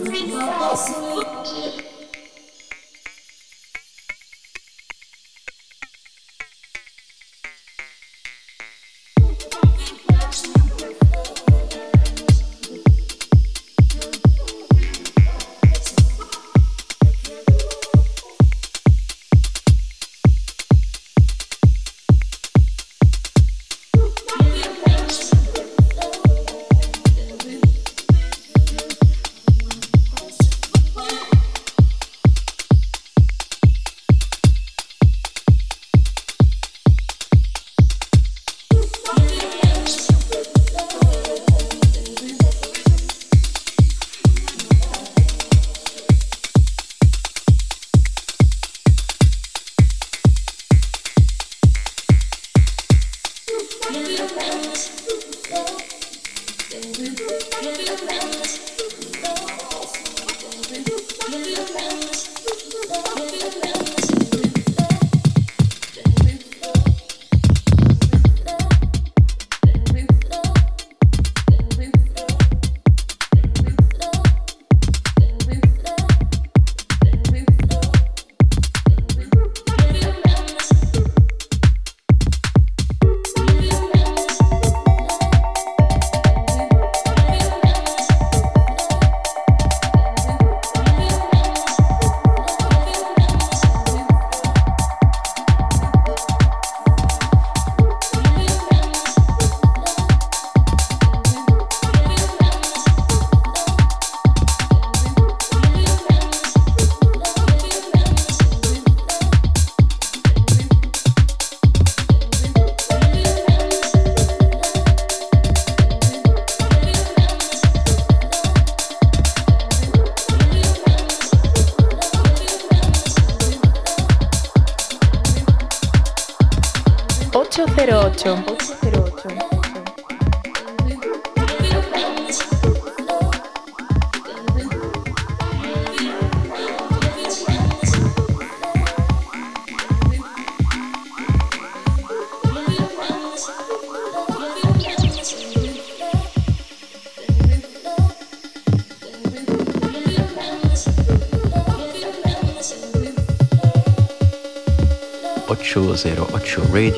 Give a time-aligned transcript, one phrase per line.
[0.00, 1.87] Thank you.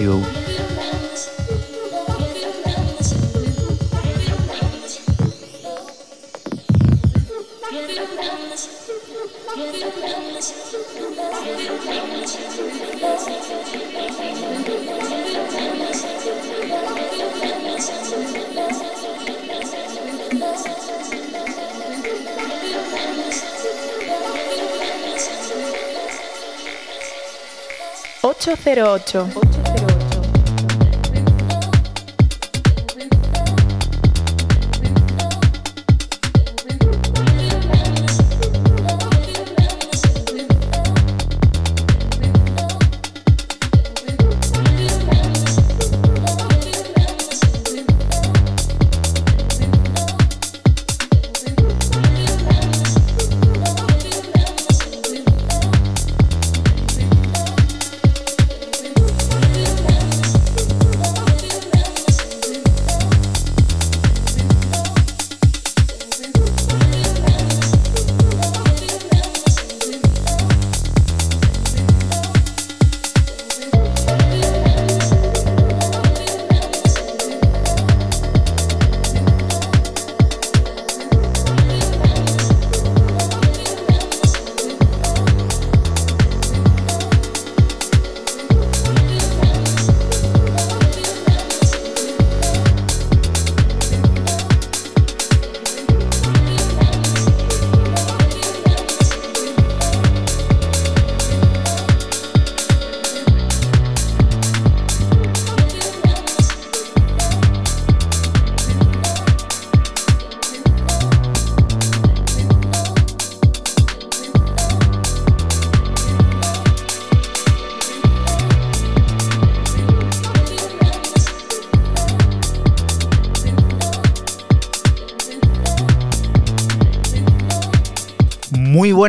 [0.00, 0.22] Radio.
[28.22, 29.59] Ocho cero ocho.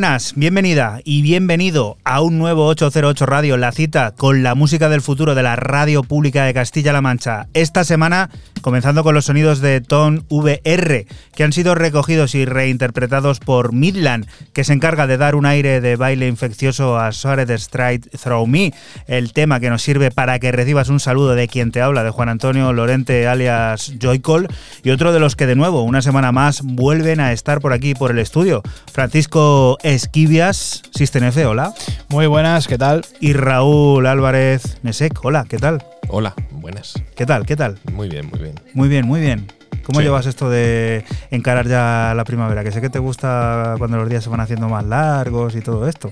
[0.01, 5.01] Buenas, bienvenida y bienvenido a un nuevo 808 Radio, la cita con la música del
[5.01, 7.45] futuro de la radio pública de Castilla-La Mancha.
[7.53, 8.31] Esta semana,
[8.62, 11.06] comenzando con los sonidos de Ton VR,
[11.36, 15.81] que han sido recogidos y reinterpretados por Midland, que se encarga de dar un aire
[15.81, 18.74] de baile infeccioso a Soared Stride Throw Me,
[19.07, 22.10] el tema que nos sirve para que recibas un saludo de quien te habla, de
[22.10, 24.48] Juan Antonio Lorente alias Joycol,
[24.83, 27.94] y otro de los que de nuevo, una semana más, vuelven a estar por aquí,
[27.94, 28.62] por el estudio.
[28.92, 31.74] Francisco Esquivias, System F, hola.
[32.10, 33.06] Muy buenas, ¿qué tal?
[33.19, 35.84] Y Raúl Álvarez Nesek, hola, ¿qué tal?
[36.10, 36.94] Hola, buenas.
[37.16, 37.45] ¿Qué tal?
[37.45, 37.80] ¿Qué tal?
[37.94, 38.56] Muy bien, muy bien.
[38.74, 39.61] Muy bien, muy bien.
[39.83, 42.63] ¿Cómo llevas esto de encarar ya la primavera?
[42.63, 45.88] Que sé que te gusta cuando los días se van haciendo más largos y todo
[45.88, 46.12] esto.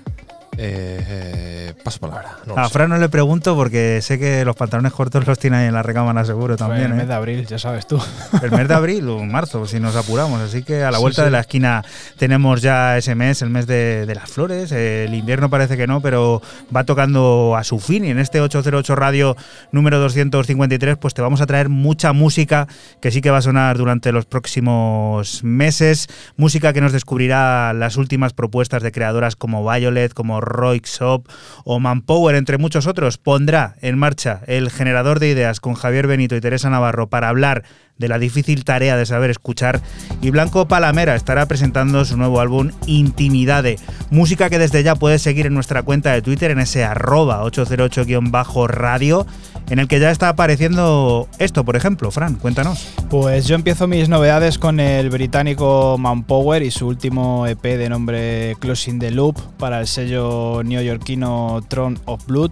[0.62, 2.36] Eh, eh, paso palabra.
[2.54, 5.74] a Fran no le pregunto porque sé que los pantalones cortos los tiene ahí en
[5.74, 6.88] la recámara seguro también.
[6.88, 7.08] el mes ¿eh?
[7.08, 7.98] de abril, ya sabes tú.
[8.42, 10.42] El mes de abril o marzo, si nos apuramos.
[10.42, 11.86] Así que a la vuelta de la esquina
[12.18, 14.74] tenemos ya ese mes, el mes de, las flores.
[14.74, 16.42] El invierno parece que no, pero
[16.76, 18.04] va tocando a su fin.
[18.04, 19.38] Y en este 808 Radio
[19.72, 22.68] número 253, pues te vamos a traer mucha música
[23.00, 26.08] que sí que va a sonar durante los próximos meses.
[26.36, 31.28] Música que nos descubrirá las últimas propuestas de creadoras como Violet, como Roy Shop
[31.63, 36.36] o Manpower, entre muchos otros, pondrá en marcha el generador de ideas con Javier Benito
[36.36, 37.63] y Teresa Navarro para hablar
[37.98, 39.81] de la difícil tarea de saber escuchar.
[40.22, 43.78] Y Blanco Palamera estará presentando su nuevo álbum Intimidade,
[44.10, 49.28] música que desde ya puedes seguir en nuestra cuenta de Twitter en ese arroba 808-radio
[49.69, 52.12] en el que ya está apareciendo esto, por ejemplo.
[52.12, 52.88] Fran, cuéntanos.
[53.10, 58.56] Pues yo empiezo mis novedades con el británico Manpower y su último EP de nombre
[58.60, 62.51] Closing the Loop para el sello neoyorquino Throne of Blood.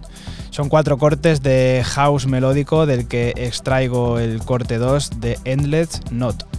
[0.50, 6.57] Son cuatro cortes de house melódico del que extraigo el corte 2 de Endless Not.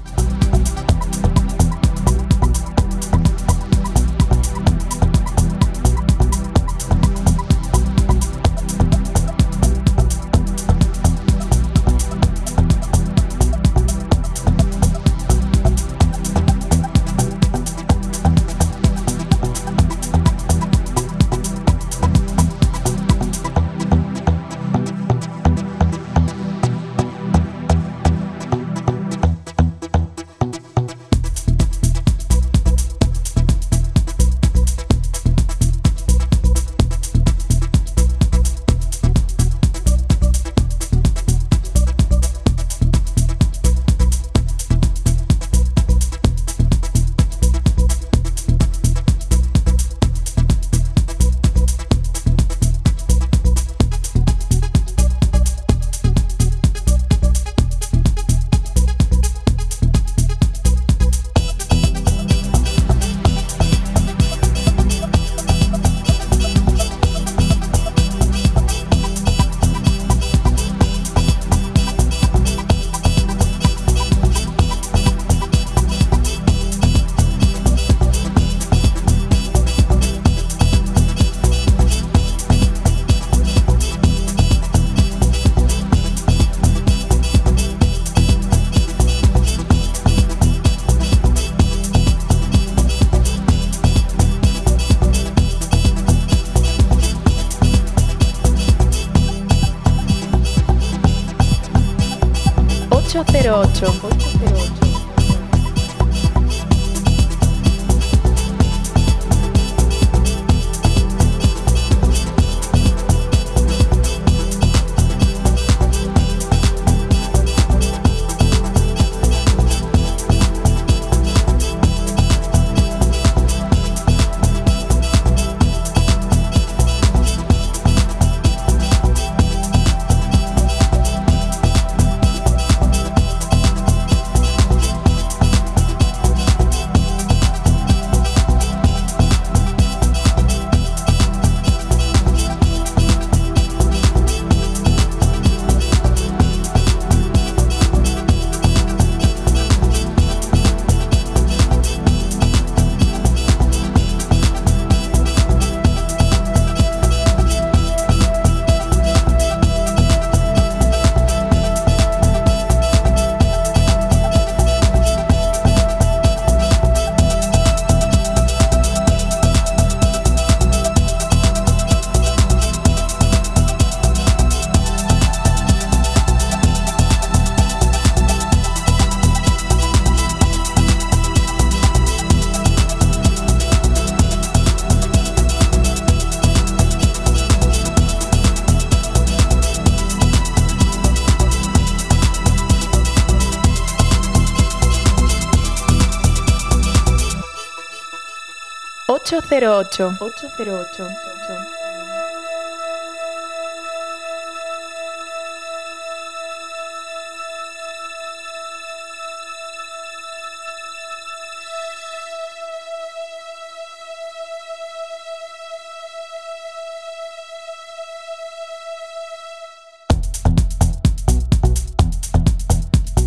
[199.52, 200.16] 808.
[200.20, 201.10] 808.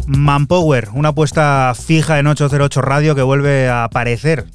[0.07, 4.47] Manpower, una apuesta fija en 808 Radio que vuelve a aparecer.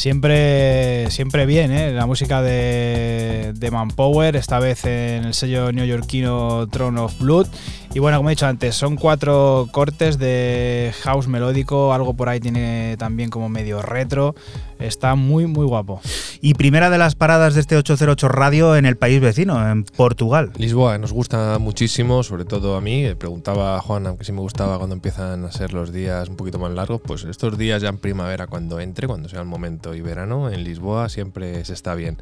[0.00, 1.92] Siempre, siempre bien, ¿eh?
[1.92, 7.48] La música de, de Manpower, esta vez en el sello neoyorquino Throne of Blood.
[7.92, 12.40] Y bueno, como he dicho antes, son cuatro cortes de house melódico, algo por ahí
[12.40, 14.34] tiene también como medio retro.
[14.78, 16.00] Está muy, muy guapo.
[16.42, 20.50] Y primera de las paradas de este 808 Radio en el país vecino, en Portugal.
[20.56, 23.04] Lisboa nos gusta muchísimo, sobre todo a mí.
[23.04, 26.36] Eh, Preguntaba a Juan, aunque sí me gustaba cuando empiezan a ser los días un
[26.36, 29.94] poquito más largos, pues estos días ya en primavera, cuando entre, cuando sea el momento,
[29.94, 32.16] y verano, en Lisboa siempre se está bien.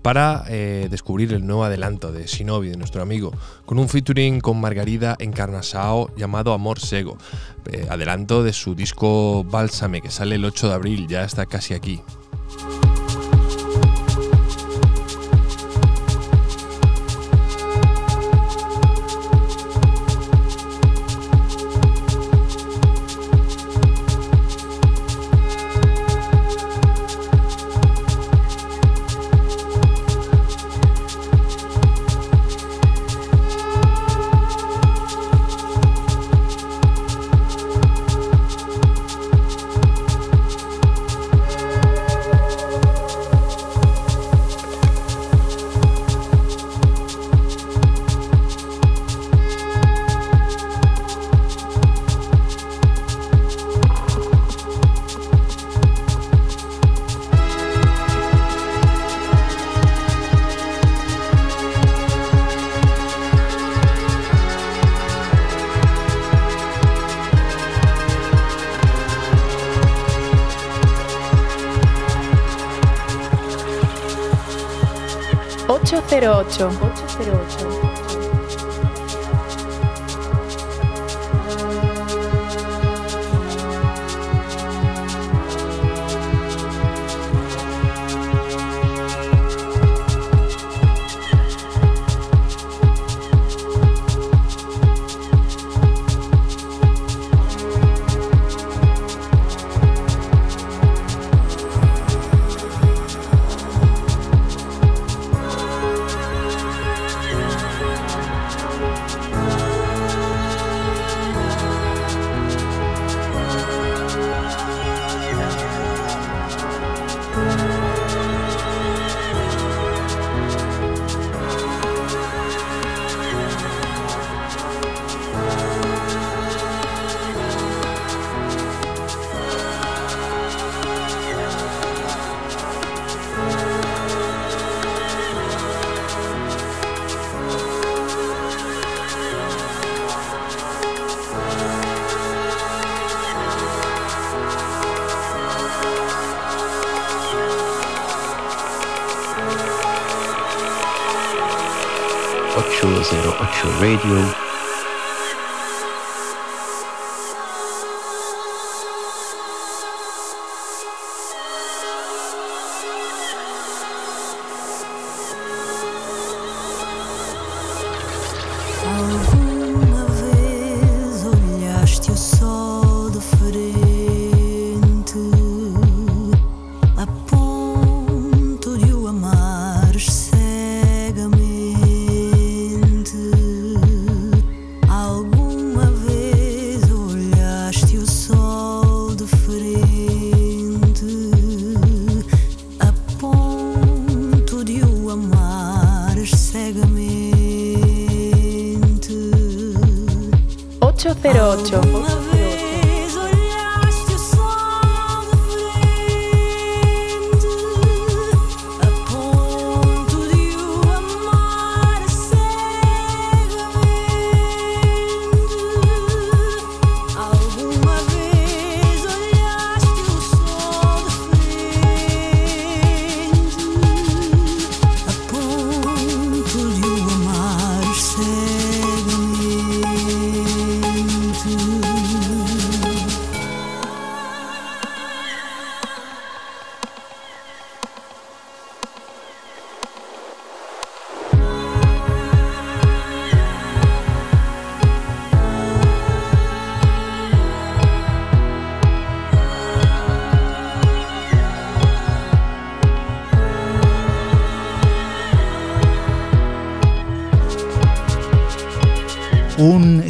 [0.00, 3.34] Para eh, descubrir el nuevo adelanto de Shinobi, de nuestro amigo,
[3.66, 7.18] con un featuring con Margarida Encarnasao llamado Amor Sego.
[7.70, 11.74] Eh, adelanto de su disco Bálsame, que sale el 8 de abril, ya está casi
[11.74, 12.00] aquí.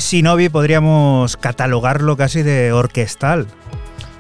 [0.09, 3.47] Shinobi podríamos catalogarlo casi de orquestal.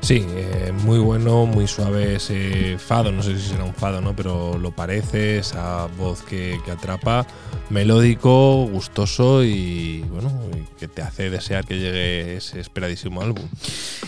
[0.02, 4.14] Sí, eh, muy bueno, muy suave ese fado, no sé si será un fado, ¿no?
[4.14, 7.26] Pero lo parece, esa voz que, que atrapa,
[7.71, 13.47] melódico, gustoso y bueno, y que te hace desear que llegue ese esperadísimo álbum.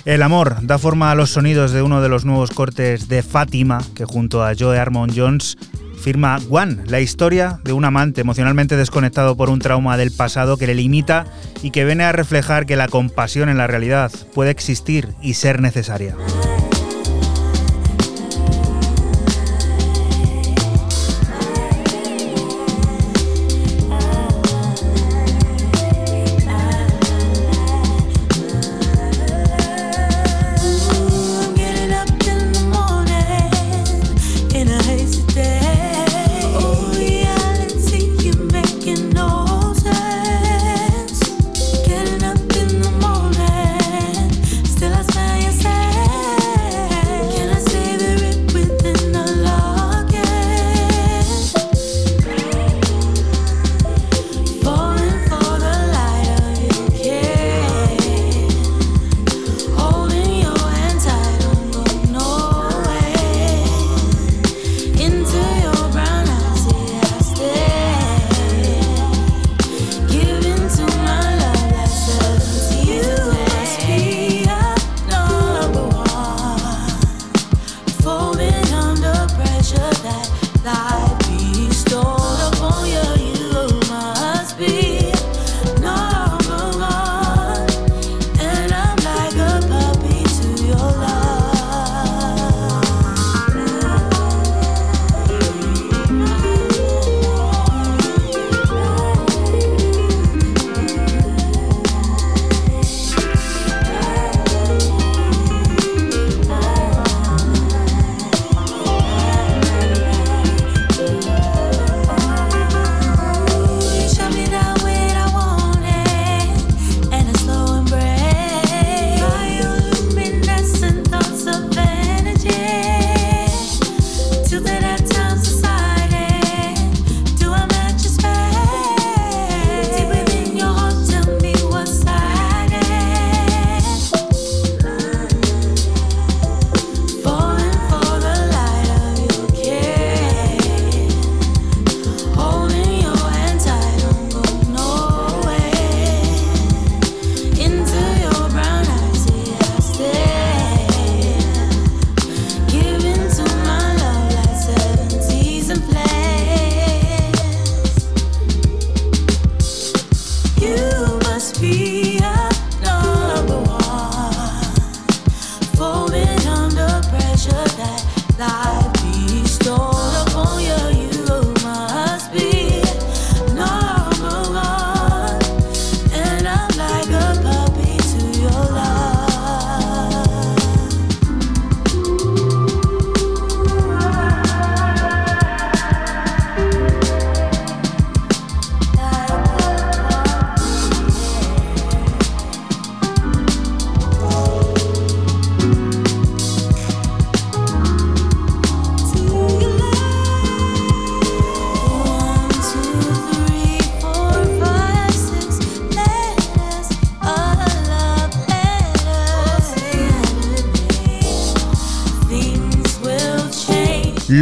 [0.04, 3.82] El amor da forma a los sonidos de uno de los nuevos cortes de Fátima,
[3.94, 5.56] que junto a Joe Armond Jones
[6.00, 10.66] firma One, la historia de un amante emocionalmente desconectado por un trauma del pasado que
[10.66, 11.26] le limita
[11.62, 15.61] y que viene a reflejar que la compasión en la realidad puede existir y ser
[15.61, 16.16] necesaria.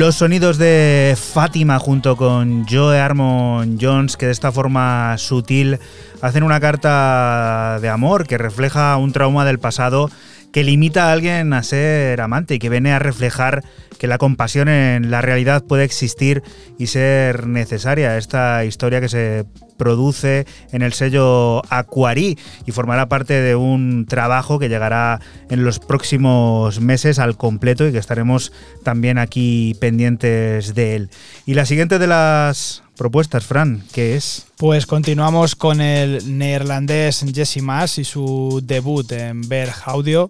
[0.09, 5.79] Los sonidos de Fátima junto con Joe Armond Jones, que de esta forma sutil
[6.23, 10.11] hacen una carta de amor que refleja un trauma del pasado
[10.51, 13.65] que limita a alguien a ser amante y que viene a reflejar
[13.99, 16.43] que la compasión en la realidad puede existir
[16.79, 18.17] y ser necesaria.
[18.17, 19.45] Esta historia que se
[19.77, 25.79] produce en el sello Aquari y formará parte de un trabajo que llegará en los
[25.79, 31.11] próximos meses al completo y que estaremos también aquí pendientes de él.
[31.47, 34.47] Y la siguiente de las propuestas, Fran, ¿qué es?
[34.57, 40.29] Pues continuamos con el neerlandés Jesse Maas y su debut en Berg Audio,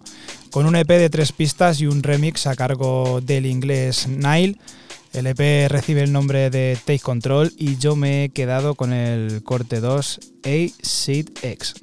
[0.51, 4.55] con un EP de tres pistas y un remix a cargo del inglés Nile.
[5.11, 9.43] El EP recibe el nombre de Take Control y yo me he quedado con el
[9.43, 11.73] corte 2 A Seed X.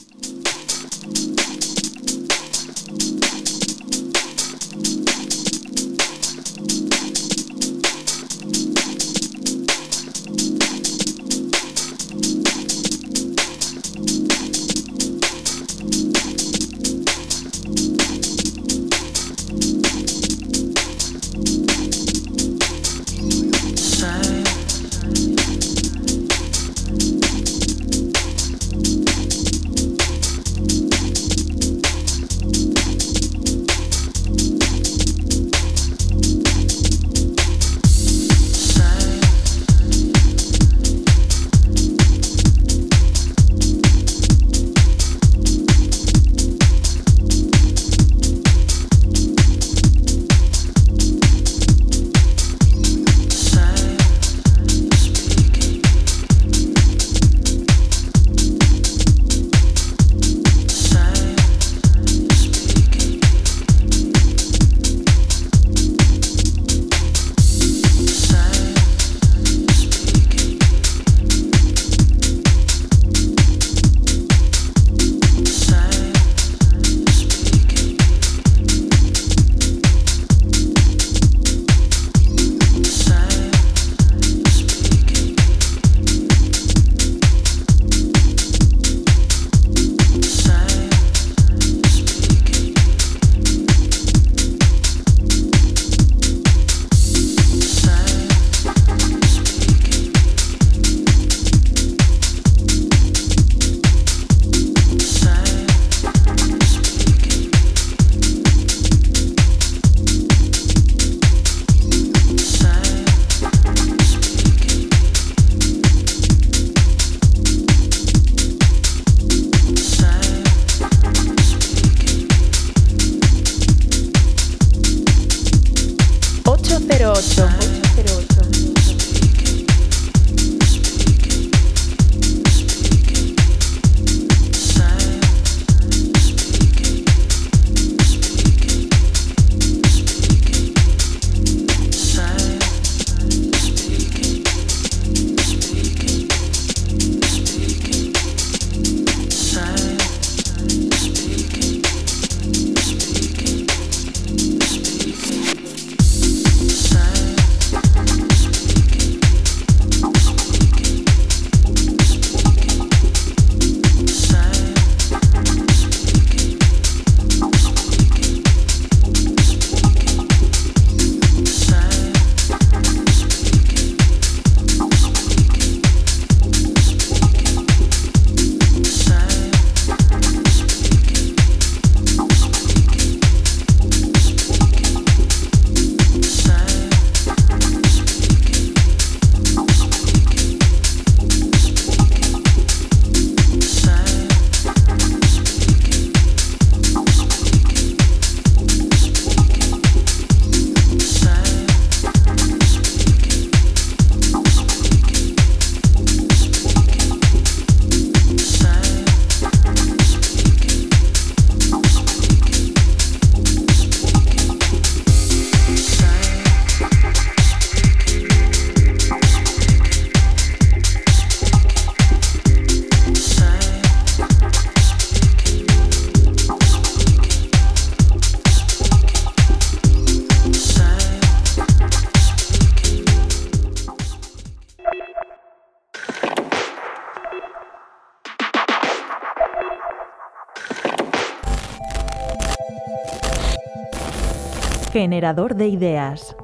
[245.11, 246.35] Generador de ideas.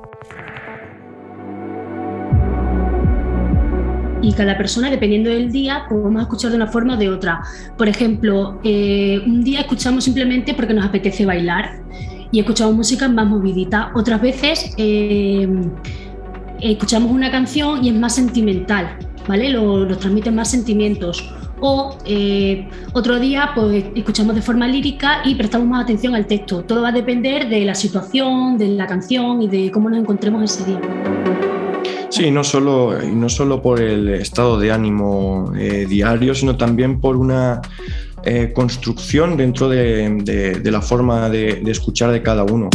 [4.25, 7.09] y cada persona, dependiendo del día, pues vamos a escuchar de una forma o de
[7.11, 7.40] otra.
[7.77, 11.81] Por ejemplo, eh, un día escuchamos simplemente porque nos apetece bailar
[12.31, 13.90] y escuchamos música más movidita.
[13.96, 15.48] Otras veces eh,
[16.61, 18.96] escuchamos una canción y es más sentimental,
[19.27, 19.51] ¿vale?
[19.51, 21.29] Lo- nos transmite más sentimientos.
[21.61, 26.62] O eh, otro día pues escuchamos de forma lírica y prestamos más atención al texto.
[26.62, 30.44] Todo va a depender de la situación, de la canción y de cómo nos encontremos
[30.44, 30.81] ese día.
[32.11, 37.16] Sí, no solo, no solo por el estado de ánimo eh, diario, sino también por
[37.16, 37.62] una
[38.24, 42.68] eh, construcción dentro de, de- de la forma de, de escuchar de cada uno.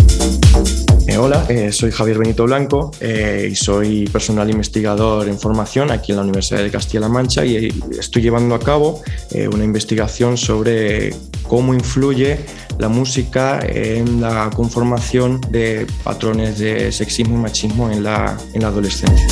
[1.20, 6.18] Hola, eh, soy Javier Benito Blanco eh, y soy personal investigador en formación aquí en
[6.18, 9.02] la Universidad de Castilla-La Mancha y eh, estoy llevando a cabo
[9.32, 11.16] eh, una investigación sobre
[11.48, 12.40] cómo influye
[12.78, 18.68] la música en la conformación de patrones de sexismo y machismo en la, en la
[18.68, 19.28] adolescencia.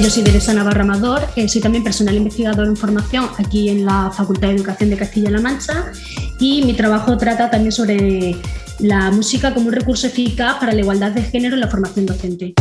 [0.00, 4.10] Yo soy Teresa Navarra Amador, eh, soy también personal investigador en formación aquí en la
[4.10, 5.92] Facultad de Educación de Castilla-La Mancha
[6.38, 8.36] y mi trabajo trata también sobre
[8.82, 12.54] la música como un recurso eficaz para la igualdad de género en la formación docente.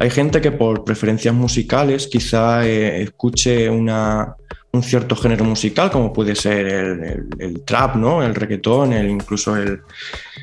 [0.00, 4.34] Hay gente que por preferencias musicales quizá eh, escuche una,
[4.72, 8.22] un cierto género musical, como puede ser el, el- el trap, ¿no?
[8.22, 9.80] el reggaetón, el, incluso el,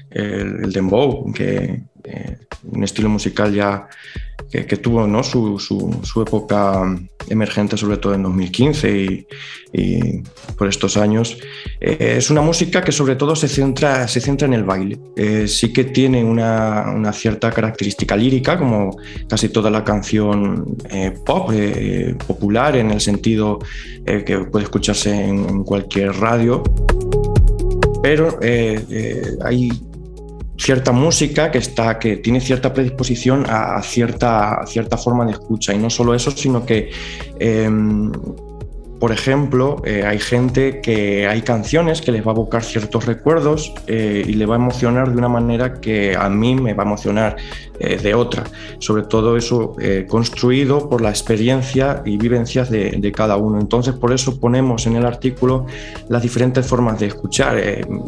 [0.09, 3.87] el, dembow, que eh, un estilo musical ya
[4.49, 5.23] que, que tuvo ¿no?
[5.23, 6.97] su, su- su época
[7.29, 9.27] emergente, sobre todo en 2015 y,
[9.73, 10.21] y
[10.57, 11.37] por estos años.
[11.79, 14.99] Eh, es una música que sobre todo se centra, se centra en el baile.
[15.15, 21.13] Eh, sí que tiene una, una cierta característica lírica, como casi toda la canción eh,
[21.25, 21.51] pop,
[22.27, 23.59] popular, en el sentido
[24.05, 26.63] que puede escucharse en, cualquier radio.
[28.01, 28.39] Pero
[29.43, 29.71] hay
[30.61, 35.31] cierta música que, está, que tiene cierta predisposición a, a cierta, a cierta forma de
[35.31, 35.73] escucha.
[35.73, 36.91] Y no solo eso, sino que,
[37.39, 38.11] em,
[39.01, 43.73] por ejemplo, eh, hay gente que hay canciones que les va a evocar ciertos recuerdos
[43.87, 46.85] eh, y le va a emocionar de una manera que a mí me va a
[46.85, 47.35] emocionar
[47.79, 48.43] eh, de otra.
[48.77, 49.75] Sobre todo eso
[50.07, 53.59] construido por la experiencia y vivencias de, cada uno.
[53.59, 55.65] Entonces, por eso ponemos en el artículo
[56.07, 57.57] las diferentes formas de escuchar,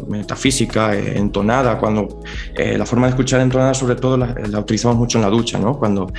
[0.08, 2.20] metafísica, entonada, cuando
[2.56, 5.76] la forma de escuchar entonada sobre todo la, utilizamos mucho en la ducha, ¿no?
[5.76, 6.12] cuando,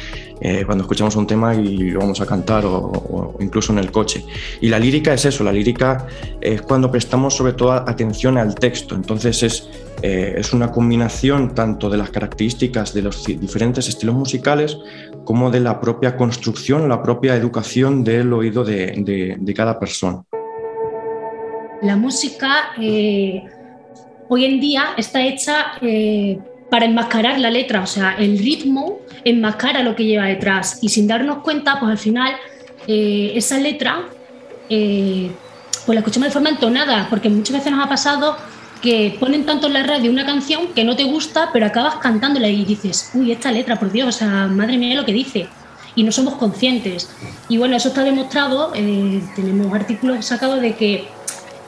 [0.66, 4.26] cuando escuchamos un tema y lo vamos a cantar o, incluso en el coche.
[4.69, 6.08] La lírica es eso, la lírica
[6.41, 9.69] es cuando prestamos sobre todo atención al texto, entonces es,
[10.01, 14.78] eh, es una combinación tanto de las características de los diferentes estilos musicales
[15.25, 20.23] como de la propia construcción, la propia educación del oído de- de- cada persona.
[21.82, 23.43] La música eh,
[24.30, 29.84] hoy en día está hecha eh, para enmascarar la letra, o sea, el ritmo enmascara
[29.84, 32.34] lo que lleva detrás y sin darnos cuenta, pues al final
[32.88, 34.06] esa letra
[34.69, 35.32] eh,
[35.86, 38.38] pues la escuchamos de forma entonada, porque muchas veces nos ha pasado
[38.82, 42.47] que ponen tanto en la radio una canción que no te gusta, pero acabas cantándola
[42.47, 45.47] y dices, uy, esta letra, por Dios, o sea, madre mía lo que dice.
[45.95, 47.10] Y no somos conscientes.
[47.47, 51.08] Y bueno, eso está demostrado, eh, tenemos artículos sacados de que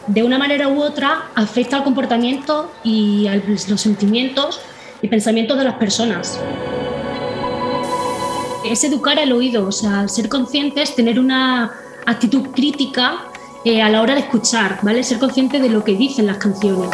[0.07, 4.59] de una manera u otra afecta al comportamiento y a los sentimientos
[5.01, 6.39] y pensamientos de las personas.
[8.65, 11.71] Es educar al oído, o sea, ser conscientes, tener una
[12.07, 13.25] actitud crítica
[13.63, 15.03] eh, a la hora de escuchar, ¿vale?
[15.03, 16.89] Ser consciente de lo que dicen las canciones.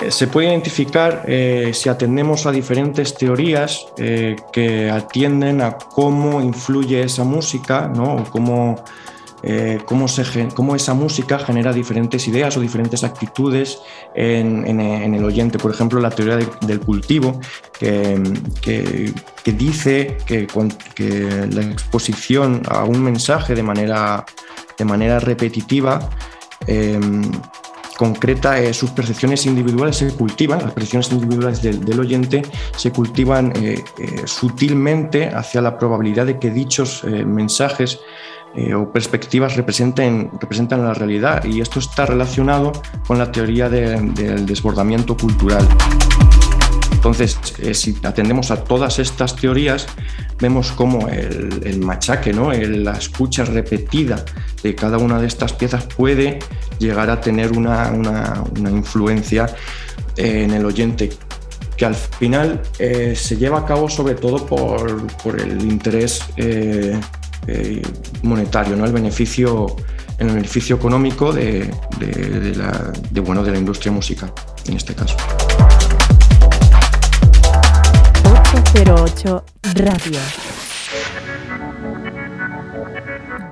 [0.00, 3.86] Eh, Se puede identificar eh, si atendemos a diferentes teorías
[4.52, 8.16] que atienden a cómo influye esa música, ¿no?
[8.16, 8.82] O cómo,
[9.42, 13.78] eh, cómo, se cómo esa música genera diferentes ideas o diferentes actitudes
[14.14, 14.66] en,
[15.14, 15.58] el oyente.
[15.58, 17.40] Por ejemplo, la teoría de- del cultivo,
[17.78, 18.22] que,
[18.60, 19.12] que-
[19.52, 20.46] dice que,
[20.94, 24.24] que la exposición a un mensaje de manera,
[24.78, 26.08] de manera repetitiva
[26.66, 27.22] em,
[27.96, 32.42] concreta, eh, sus percepciones individuales se cultivan, las percepciones individuales del, del oyente
[32.76, 33.82] se cultivan eh,
[34.24, 37.98] sutilmente hacia la probabilidad de que dichos mensajes
[38.56, 42.72] eh, o perspectivas representen, representan la realidad y esto está relacionado
[43.06, 45.66] con la teoría de- del desbordamiento cultural.
[46.92, 49.86] Entonces, eh, si atendemos a todas estas teorías,
[50.38, 52.52] vemos cómo el, el machaque, ¿no?
[52.52, 54.22] La escucha repetida
[54.62, 56.40] de cada una de estas piezas puede
[56.78, 59.46] llegar a tener una, una- influencia
[60.16, 61.08] eh, en el oyente
[61.76, 66.20] que al final se lleva a cabo sobre todo por, por el interés
[67.46, 67.82] eh,
[68.22, 68.84] monetario, ¿no?
[68.84, 69.76] el, beneficio,
[70.18, 72.06] el beneficio económico de, de-
[72.40, 74.32] de la, de, bueno, de la industria musical,
[74.66, 75.16] en este caso.
[78.54, 80.20] 808 Radio.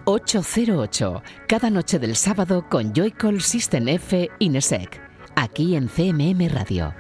[0.05, 5.01] 808, cada noche del sábado con Joycall System F Inesec,
[5.37, 6.94] aquí en CMM Radio.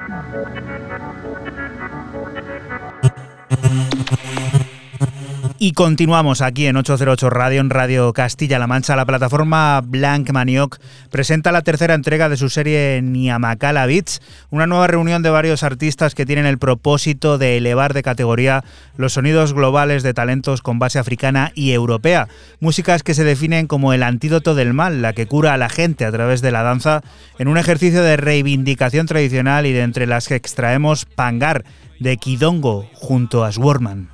[5.60, 8.94] Y continuamos aquí en 808 Radio, en Radio Castilla-La Mancha.
[8.94, 10.78] La plataforma Blank Manioc
[11.10, 16.14] presenta la tercera entrega de su serie Niamakala Beats, una nueva reunión de varios artistas
[16.14, 18.62] que tienen el propósito de elevar de categoría
[18.96, 22.28] los sonidos globales de talentos con base africana y europea.
[22.60, 26.04] Músicas que se definen como el antídoto del mal, la que cura a la gente
[26.04, 27.02] a través de la danza,
[27.40, 31.64] en un ejercicio de reivindicación tradicional y de entre las que extraemos Pangar
[31.98, 34.10] de Kidongo junto a Swarman.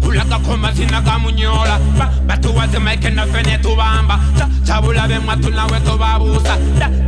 [0.00, 1.78] kulaka koma zinakamwunyola
[2.26, 4.20] batuwa zimaike nafene tubamba
[4.66, 6.56] chavula vemwa tunawe tuvavusa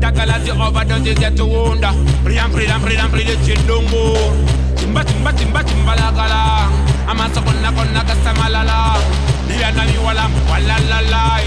[0.01, 1.93] takala ziovadozi zetuwunda
[2.49, 4.17] mprilamprilaprilile chidungu
[4.81, 6.69] chimba chimba chimba chimbalakala
[7.09, 8.97] amasokona konakasamalala
[9.49, 11.47] nivana viwala walalalae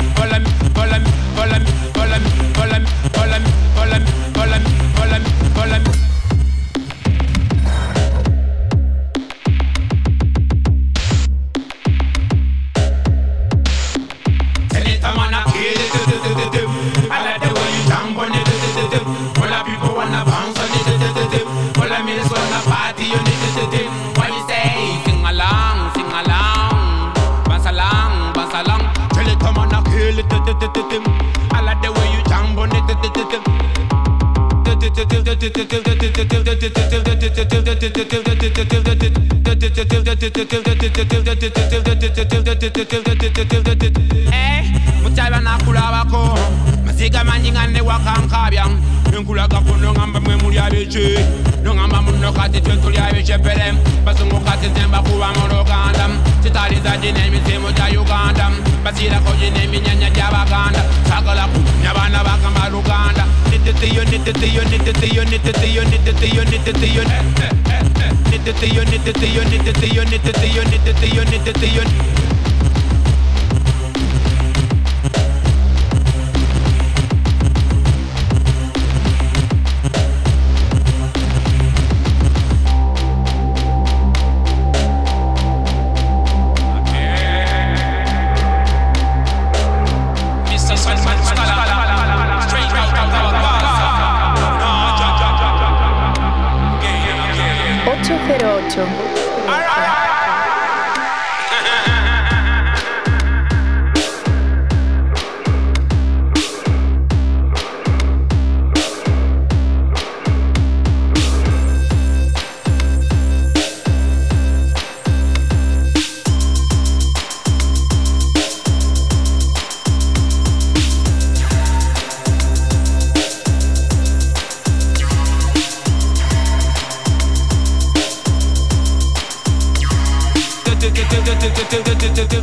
[45.03, 46.37] mutabana kulabako
[46.85, 48.65] masiga manyi nga newakankabya
[49.17, 51.17] enkulagako nongamba mwe muli abiki
[51.63, 53.73] nongamba muno kati twe tuli abikepere
[54.05, 56.09] basungu kati nze mbakuba mu luganda
[56.43, 64.63] kitaliza gina emisimu gya uganda basira konyine eminyanya gy'abaganda sagala kumanya abaana bakamaluganda nititiyo nititiyo
[64.71, 67.03] nititiyo nititiyo nititiyo nititiyo
[68.31, 71.83] nititiyo nititiyo nititiyo nititiyo nititiyo nititiyo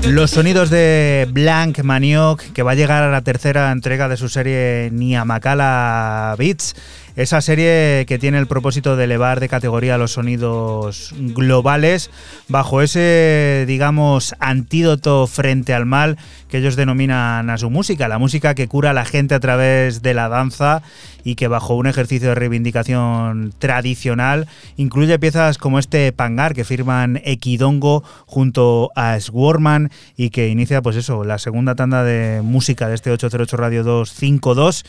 [0.09, 4.31] Los sonidos de Blank Manioc, que va a llegar a la tercera entrega de su
[4.31, 6.75] serie Niamakala Beats,
[7.19, 12.13] esa serie que tiene el propósito de elevar de categoría los sonidos globales
[12.47, 16.17] bajo ese, digamos, antídoto frente al mal
[16.49, 20.01] que ellos denominan a su música, la música que cura a la gente a través
[20.01, 20.83] de la danza
[21.25, 27.21] y que bajo un ejercicio de reivindicación tradicional incluye piezas como este Pangar que firman
[27.25, 32.95] Equidongo junto a Swarman y que inicia pues eso, la segunda tanda de música de
[32.95, 34.85] este 808 Radio 252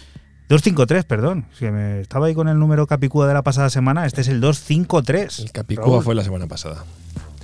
[0.50, 1.46] 253, perdón.
[1.60, 4.08] Que me estaba ahí con el número Capicúa de la pasada semana.
[4.08, 5.40] Este es el 253.
[5.40, 6.84] El Capicúa fue la semana pasada.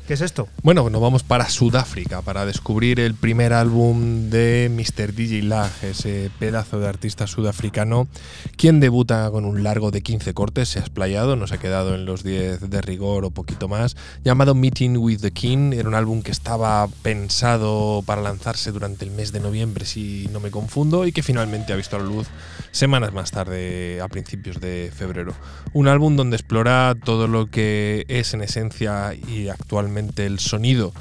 [0.07, 0.47] ¿Qué es esto?
[0.61, 5.13] Bueno, nos vamos para Sudáfrica para descubrir el primer álbum de Mr.
[5.13, 8.07] DJ Lag, ese pedazo de artista sudafricano,
[8.55, 11.95] quien debuta con un largo de 15 cortes, se ha explayado, no se ha quedado
[11.95, 15.73] en los 10 de rigor o poquito más, llamado Meeting with the King.
[15.73, 20.39] Era un álbum que estaba pensado para lanzarse durante el mes de noviembre, si no
[20.39, 22.27] me confundo, y que finalmente ha visto la luz
[22.69, 25.33] semanas más tarde, a principios de febrero.
[25.73, 30.93] Un álbum donde explora todo lo que es en esencia y actualmente el sonido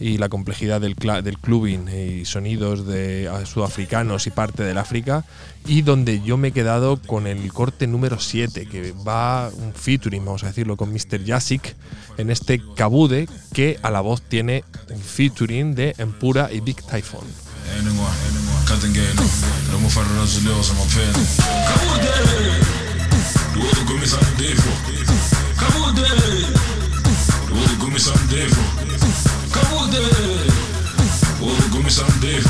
[0.00, 1.38] y la complejidad del, del
[1.90, 5.24] y sonidos de sudafricanos y parte del África
[5.66, 10.24] y donde yo me he quedado con el corte número 7 que va un featuring,
[10.24, 11.24] vamos a decirlo, con Mr.
[11.24, 11.76] Jasik
[12.16, 17.26] en este Kabude que a la voz tiene un featuring de Empura y Big Typhoon.
[28.00, 28.68] me something different.
[29.52, 30.00] Kavulde.
[31.40, 32.40] Will you give me you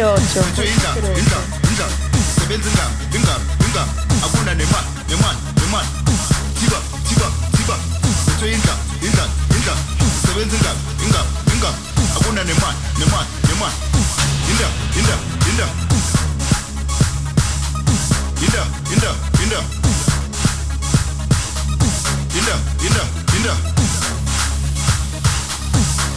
[0.00, 0.42] Asqueroso.
[0.56, 1.38] Soy inda, inda,
[1.68, 1.86] inda.
[2.38, 3.36] Sebenza inda, inda,
[3.66, 3.82] inda.
[4.24, 5.82] Akuna nema, nema, nema.
[6.58, 7.76] Tiba, tiba, tiba.
[8.40, 9.24] Soy inda, inda,
[9.56, 9.74] inda.
[10.24, 10.72] Sebenza inda,
[11.04, 11.20] inda,
[11.52, 11.68] inda.
[12.16, 13.68] Akuna nema, nema, nema.
[14.48, 15.14] Inda, inda,
[15.50, 15.66] inda.
[18.40, 19.10] Inda, inda,
[19.44, 19.60] inda.
[22.38, 23.02] Inda, inda,
[23.36, 23.52] inda.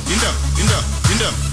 [0.08, 0.78] Inda, inda,
[1.12, 1.53] inda.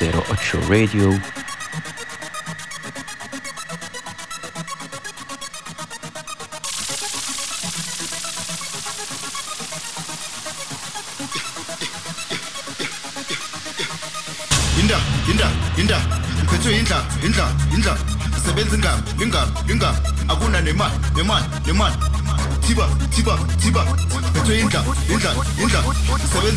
[0.00, 1.47] 008 Radio.
[24.68, 25.30] inda inda
[25.64, 25.80] inda
[26.32, 26.54] seven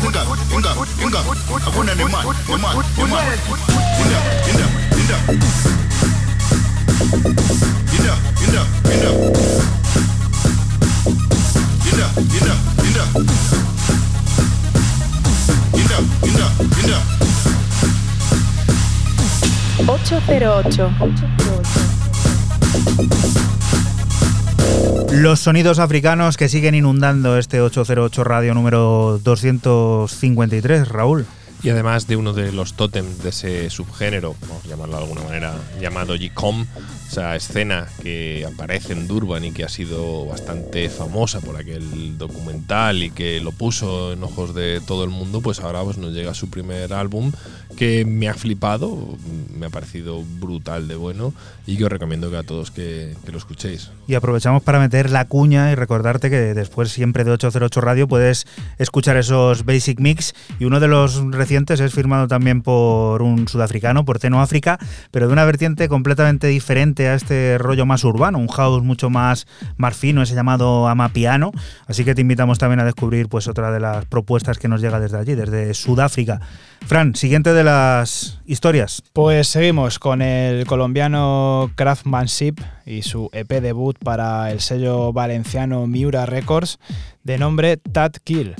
[25.12, 31.26] los sonidos africanos que siguen inundando este 808 radio número 253, Raúl.
[31.62, 35.22] Y además de uno de los tótems de ese subgénero, vamos a llamarlo de alguna
[35.22, 36.66] manera, llamado G-Com,
[37.08, 43.04] esa escena que aparece en Durban y que ha sido bastante famosa por aquel documental
[43.04, 46.34] y que lo puso en ojos de todo el mundo, pues ahora pues nos llega
[46.34, 47.30] su primer álbum
[47.76, 49.16] que me ha flipado,
[49.58, 51.32] me ha parecido brutal de bueno
[51.66, 53.90] y que os recomiendo que a todos que, que lo escuchéis.
[54.06, 58.46] Y aprovechamos para meter la cuña y recordarte que después siempre de 808 Radio puedes
[58.78, 64.04] escuchar esos Basic Mix y uno de los recientes es firmado también por un sudafricano,
[64.04, 64.78] por Teno África,
[65.10, 69.46] pero de una vertiente completamente diferente a este rollo más urbano, un house mucho más,
[69.76, 71.52] más fino, ese llamado Amapiano.
[71.86, 75.00] Así que te invitamos también a descubrir pues otra de las propuestas que nos llega
[75.00, 76.40] desde allí, desde Sudáfrica.
[76.86, 79.02] Fran, siguiente de las historias.
[79.12, 86.26] Pues seguimos con el colombiano Craftsmanship y su EP debut para el sello valenciano Miura
[86.26, 86.78] Records
[87.22, 88.54] de nombre Tat Kill.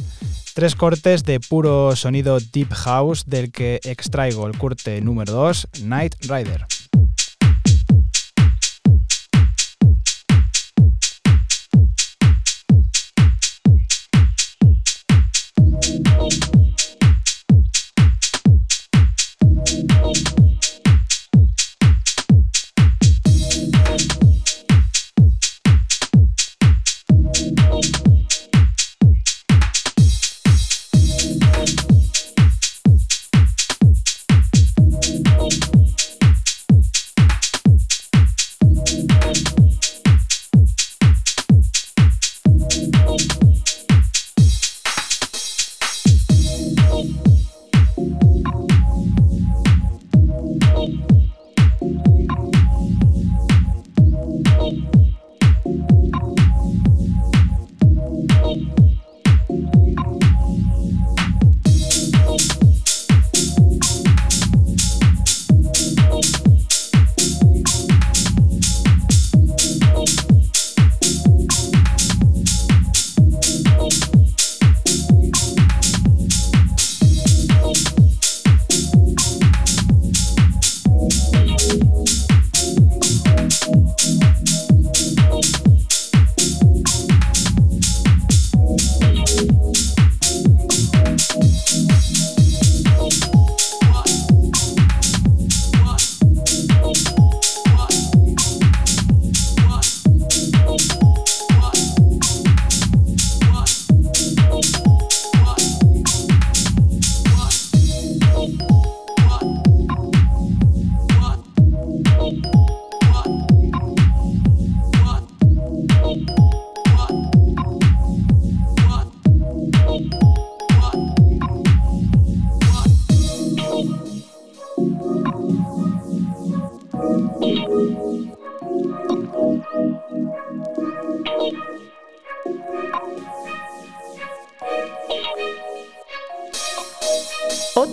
[0.55, 6.15] Tres cortes de puro sonido deep house del que extraigo el corte número 2, Night
[6.23, 6.67] Rider.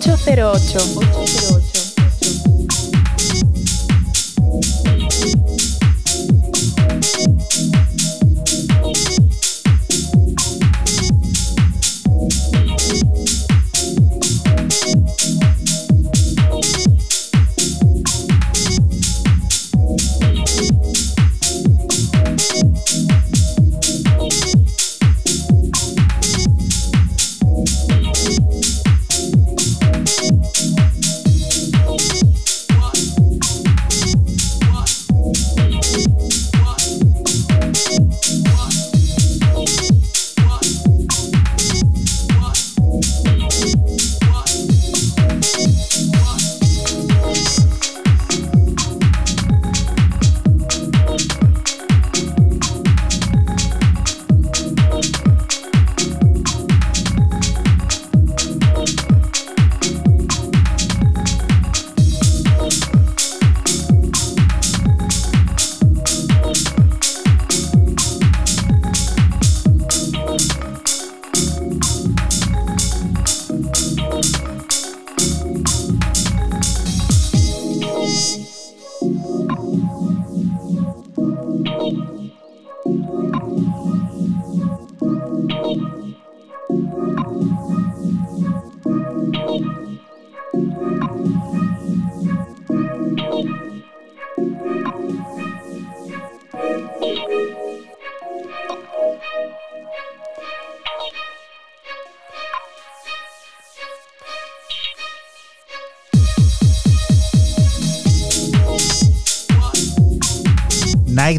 [0.00, 0.78] 808.
[0.96, 1.59] 808.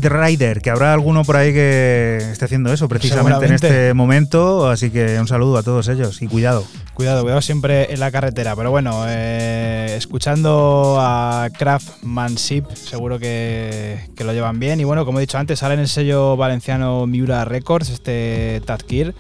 [0.10, 4.90] Rider, que habrá alguno por ahí que esté haciendo eso precisamente en este momento, así
[4.90, 6.66] que un saludo a todos ellos y cuidado.
[6.94, 14.34] Cuidado, cuidado siempre en la carretera, pero bueno, eh, escuchando a Craftmanship, seguro que, lo
[14.34, 17.90] llevan bien y bueno, como he dicho antes, sale en el sello valenciano Miura Records,
[17.90, 19.16] este Tadkir.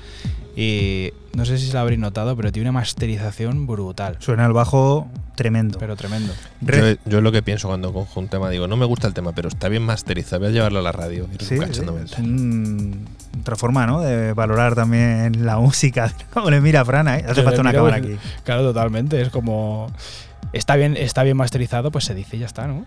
[0.55, 4.17] Y no sé si se lo habréis notado, pero tiene una masterización brutal.
[4.19, 5.07] Suena el bajo
[5.41, 5.79] tremendo.
[5.79, 6.33] Pero tremendo.
[6.61, 9.31] Yo, yo lo que pienso cuando cojo un tema, digo, no me gusta el tema,
[9.33, 11.27] pero está bien masterizado, voy a llevarlo a la radio.
[11.33, 13.05] Y Sí, sí, el es un-
[13.39, 14.01] otra forma, ¿no?
[14.01, 16.13] De valorar también la música.
[16.33, 17.25] Como le mira a Frana, ¿eh?
[17.27, 18.17] Hace falta una cámara aquí.
[18.43, 19.21] Claro, totalmente.
[19.21, 19.91] Es como.
[20.53, 22.85] Está bien, está bien masterizado, pues se dice y ya está, ¿no?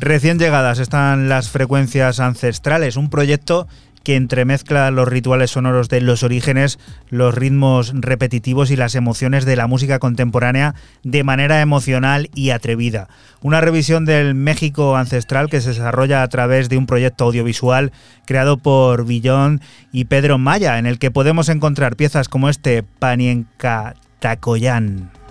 [0.00, 3.68] Recién llegadas están las frecuencias ancestrales, un proyecto
[4.04, 6.78] que entremezcla los rituales sonoros de los orígenes,
[7.08, 13.08] los ritmos repetitivos y las emociones de la música contemporánea de manera emocional y atrevida.
[13.40, 17.92] Una revisión del México ancestral que se desarrolla a través de un proyecto audiovisual
[18.26, 19.60] creado por Billón
[19.92, 25.23] y Pedro Maya, en el que podemos encontrar piezas como este Panienka Tacoyán.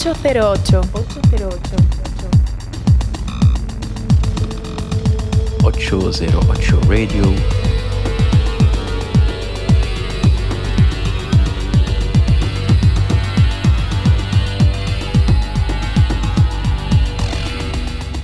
[0.00, 0.80] 808.
[0.94, 2.00] 808.
[5.62, 7.59] 808 Radio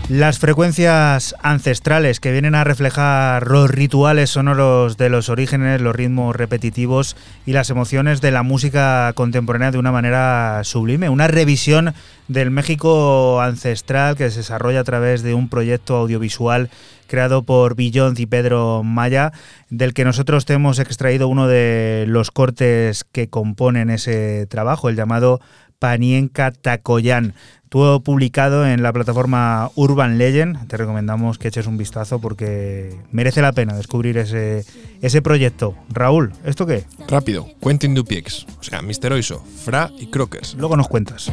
[0.08, 6.36] Las frecuencias ancestrales que vienen a reflejar los rituales sonoros de los orígenes, los ritmos
[6.36, 11.08] repetitivos y las emociones de la música contemporánea de una manera sublime.
[11.08, 11.92] Una revisión
[12.28, 16.70] del México ancestral que se desarrolla a través de un proyecto audiovisual
[17.08, 19.32] creado por Billond y Pedro Maya,
[19.70, 24.96] del que nosotros te hemos extraído uno de los cortes que componen ese trabajo, el
[24.96, 25.40] llamado
[25.78, 27.34] Panienka Tacoyán.
[27.64, 30.68] Estuvo publicado en la plataforma Urban Legend.
[30.68, 34.64] Te recomendamos que eches un vistazo porque merece la pena descubrir ese,
[35.02, 35.74] ese proyecto.
[35.88, 36.84] Raúl, ¿esto qué?
[37.08, 39.12] Rápido, Quentin Dupiex, o sea, Mr.
[39.12, 40.54] Oiso, Fra y Crockers.
[40.54, 41.30] Luego nos cuentas.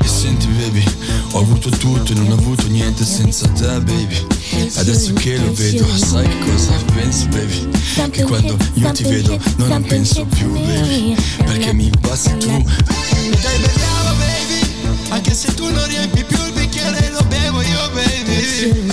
[0.00, 0.84] E senti baby,
[1.32, 4.26] ho avuto tutto e non ho avuto niente senza te baby.
[4.74, 7.68] Adesso che lo vedo, sai che cosa penso baby?
[8.10, 11.16] Che quando io ti vedo non, penso più baby.
[11.38, 12.50] Perché mi passi tu.
[12.50, 14.60] E dai beviamo baby,
[15.08, 16.67] anche se tu non riempi più il bicchiere
[17.10, 18.86] lo bevo io baby.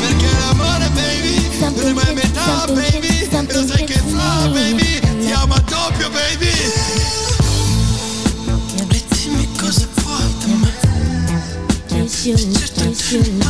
[0.00, 3.28] Perché l'amore baby non è mai metà baby.
[3.52, 5.00] Lo sai che fa baby?
[5.00, 6.50] Ti amo a doppio baby.
[8.88, 10.74] E dimmi cosa vuoi da me?
[11.88, 13.45] It's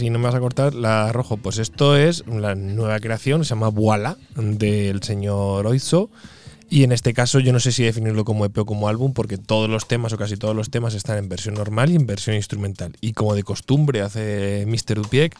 [0.00, 1.36] Y no me vas a cortar, la arrojo.
[1.36, 6.10] Pues esto es la nueva creación, se llama Voila, del señor Oizo.
[6.70, 9.36] Y en este caso yo no sé si definirlo como EP o como álbum, porque
[9.36, 12.36] todos los temas o casi todos los temas están en versión normal y en versión
[12.36, 12.96] instrumental.
[13.00, 15.02] Y como de costumbre hace Mr.
[15.02, 15.36] Dupiek,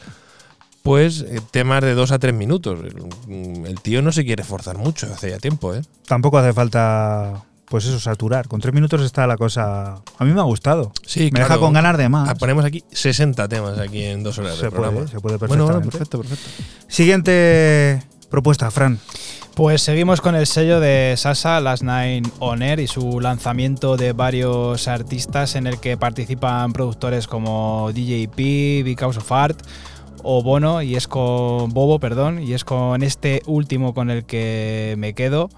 [0.82, 2.80] pues eh, temas de dos a tres minutos.
[3.28, 5.82] El, el tío no se quiere forzar mucho, hace ya tiempo, ¿eh?
[6.06, 8.46] Tampoco hace falta, pues eso, saturar.
[8.46, 9.94] Con tres minutos está la cosa.
[10.18, 10.92] A mí me ha gustado.
[11.04, 12.28] Sí, me deja con ganas de más.
[12.28, 14.98] Ah, Ponemos aquí 60 temas aquí en dos horas Se de programa.
[14.98, 16.28] puede, se puede Bueno, bueno, perfectamente.
[16.28, 16.84] perfecto, perfecto.
[16.86, 18.00] Siguiente
[18.30, 19.00] propuesta, Fran.
[19.56, 24.12] Pues seguimos con el sello de Sasa, Last Nine On Air, y su lanzamiento de
[24.12, 29.60] varios artistas en el que participan productores como DJP, Because of Art
[30.22, 34.94] o Bono, y es con Bobo, perdón, y es con este último con el que
[34.96, 35.50] me quedo.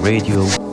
[0.03, 0.72] Radio.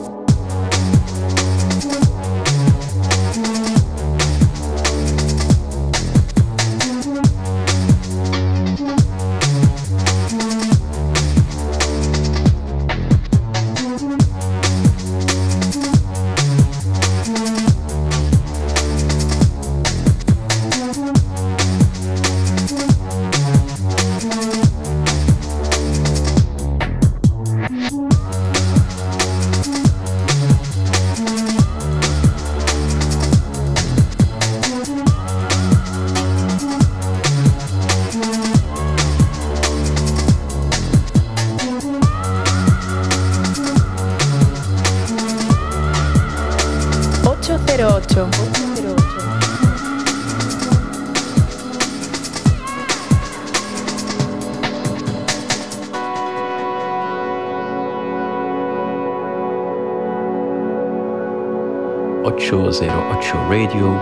[63.51, 64.00] Radio.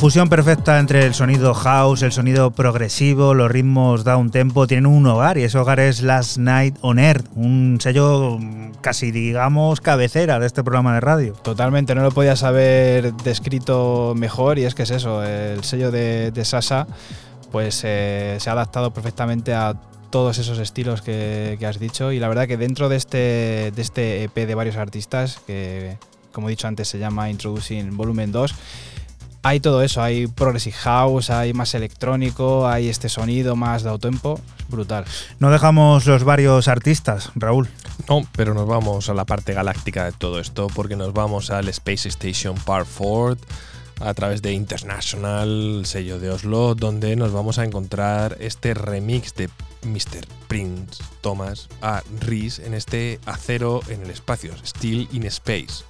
[0.00, 5.06] Fusión perfecta entre el sonido house, el sonido progresivo, los ritmos down tempo tienen un
[5.06, 10.38] hogar y ese hogar es Last Night on Earth, un sello mm, casi digamos cabecera
[10.38, 11.34] de este programa de radio.
[11.34, 16.30] Totalmente, no lo podías haber descrito mejor y es que es eso, el sello de,
[16.30, 16.86] de Sasa
[17.52, 19.74] pues eh, se ha adaptado perfectamente a
[20.08, 24.24] todos esos estilos que, has dicho y la verdad que dentro de este, de este
[24.24, 25.98] EP de varios artistas que
[26.32, 28.54] como he dicho antes se llama Introducing Volumen 2
[29.50, 34.40] hay todo eso, hay progressive house, hay más electrónico, hay este sonido más de autempo,
[34.68, 35.04] brutal.
[35.40, 37.68] No dejamos los varios artistas, Raúl.
[38.08, 41.68] No, pero nos vamos a la parte galáctica de todo esto porque nos vamos al
[41.68, 43.44] Space Station Part 4
[43.98, 49.50] a través de International, sello de Oslo, donde nos vamos a encontrar este remix de
[49.82, 50.28] Mr.
[50.46, 55.89] Prince Thomas a Reese en este acero en el espacio, Steel in Space.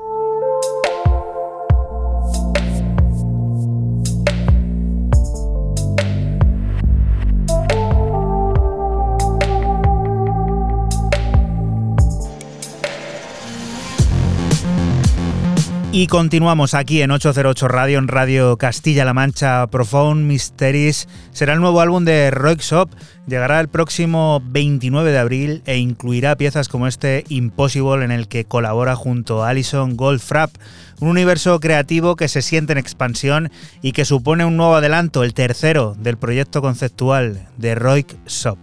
[15.93, 19.67] Y continuamos aquí en 808 Radio, en Radio Castilla-La Mancha.
[19.67, 22.89] Profound Mysteries será el nuevo álbum de Rock Shop.
[23.27, 28.45] Llegará el próximo 29 de abril e incluirá piezas como este Impossible en el que
[28.45, 30.55] colabora junto a Alison Goldfrapp.
[31.01, 35.33] Un universo creativo que se siente en expansión y que supone un nuevo adelanto, el
[35.33, 38.57] tercero del proyecto conceptual de Roy Shop.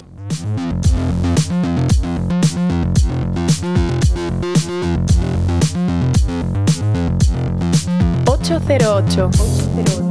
[8.49, 9.29] 808.
[9.29, 10.08] 808.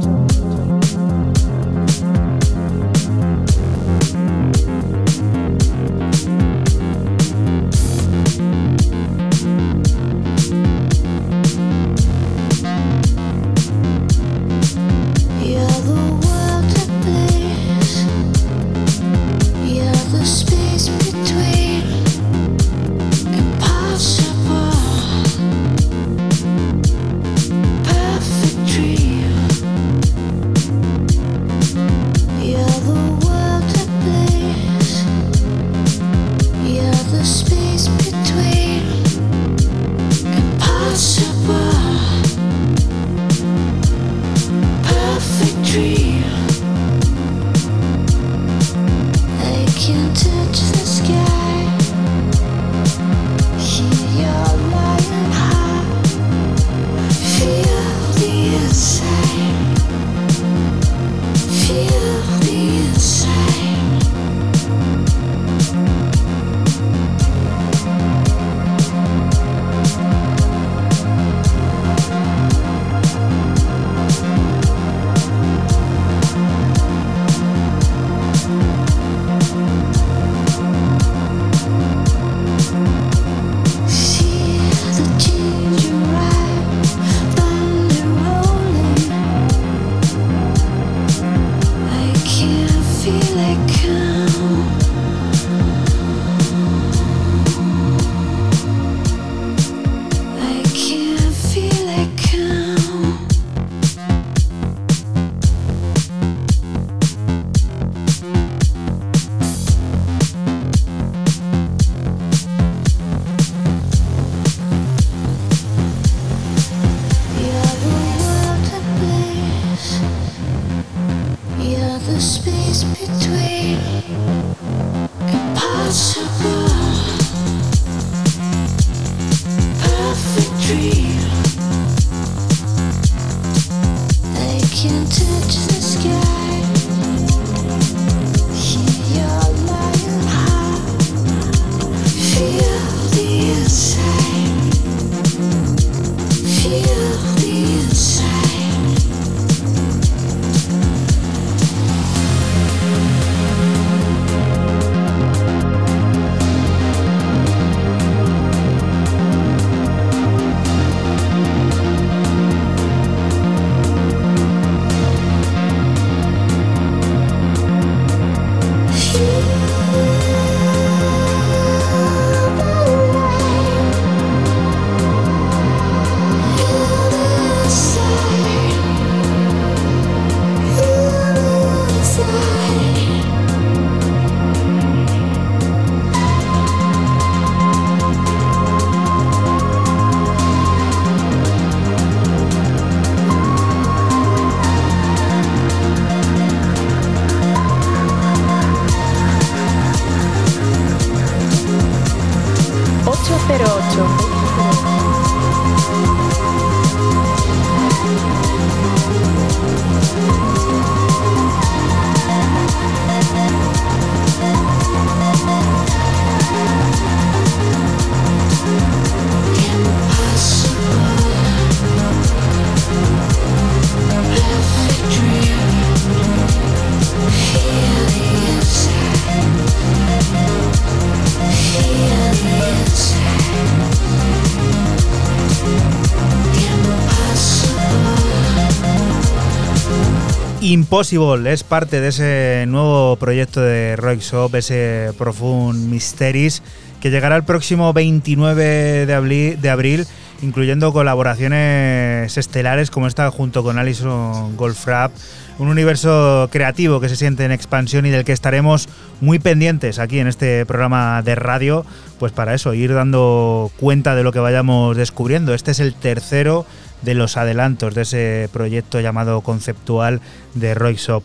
[240.88, 246.62] Impossible es parte de ese nuevo proyecto de Roy Shop, ese Profound Mysteries,
[247.02, 250.06] que llegará el próximo 29 de abril, de abril,
[250.40, 255.12] incluyendo colaboraciones estelares como esta junto con Alison Goldfrapp.
[255.58, 258.88] Un universo creativo que se siente en expansión y del que estaremos
[259.20, 261.84] muy pendientes aquí en este programa de radio,
[262.18, 265.52] pues para eso, ir dando cuenta de lo que vayamos descubriendo.
[265.52, 266.64] Este es el tercero
[267.02, 270.20] de los adelantos de ese proyecto llamado conceptual
[270.54, 271.22] de Roy Shop.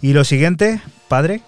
[0.00, 1.42] Y lo siguiente, padre.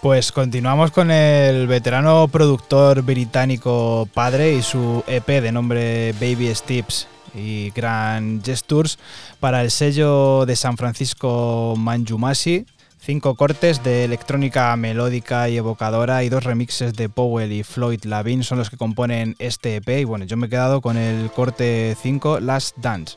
[0.00, 7.08] Pues continuamos con el veterano productor británico Padre y su EP de nombre Baby Steps
[7.34, 8.98] y Grand Gestures
[9.40, 12.64] para el sello de San Francisco Manjumasi.
[13.00, 18.42] Cinco cortes de electrónica melódica y evocadora y dos remixes de Powell y Floyd Lavin
[18.42, 19.88] son los que componen este EP.
[20.00, 23.16] Y bueno, yo me he quedado con el corte 5, Last Dance.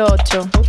[0.00, 0.59] número 8.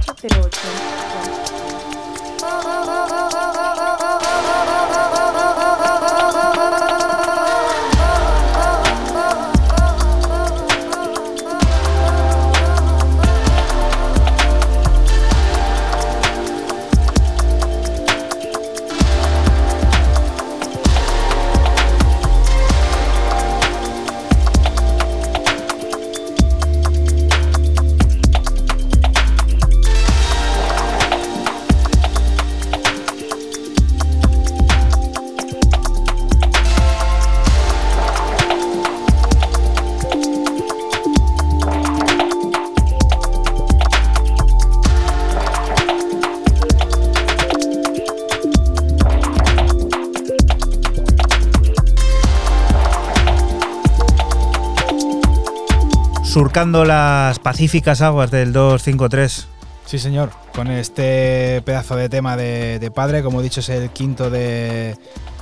[56.52, 59.48] Surcando las pacíficas aguas del 253.
[59.86, 60.32] Sí, señor.
[60.54, 64.98] Con este pedazo de tema de, de padre, como he dicho, es el quinto de,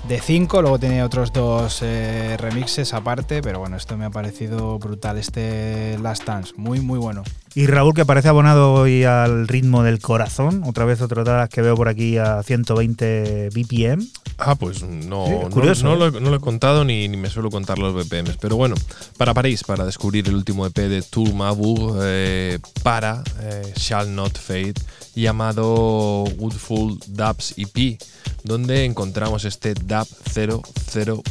[0.08, 0.62] de cinco.
[0.62, 5.18] Luego tiene otros dos eh, remixes aparte, pero bueno, esto me ha parecido brutal.
[5.18, 7.24] Este Last Dance, muy, muy bueno.
[7.56, 10.62] Y Raúl, que parece abonado hoy al ritmo del corazón.
[10.64, 14.06] Otra vez otro track que veo por aquí a 120 BPM.
[14.42, 15.98] Ah, pues no, Sí, no- curioso, no, ¿eh?
[15.98, 18.38] lo, he- no lo he contado ni, ni me suelo contar los BPMs.
[18.40, 18.76] Pero bueno,
[19.18, 24.38] para París, para descubrir el último EP de Tour Mabour eh, para eh, Shall Not
[24.38, 24.76] Fade,
[25.16, 28.00] llamado Woodful Dubs EP,
[28.44, 30.08] donde encontramos este Dub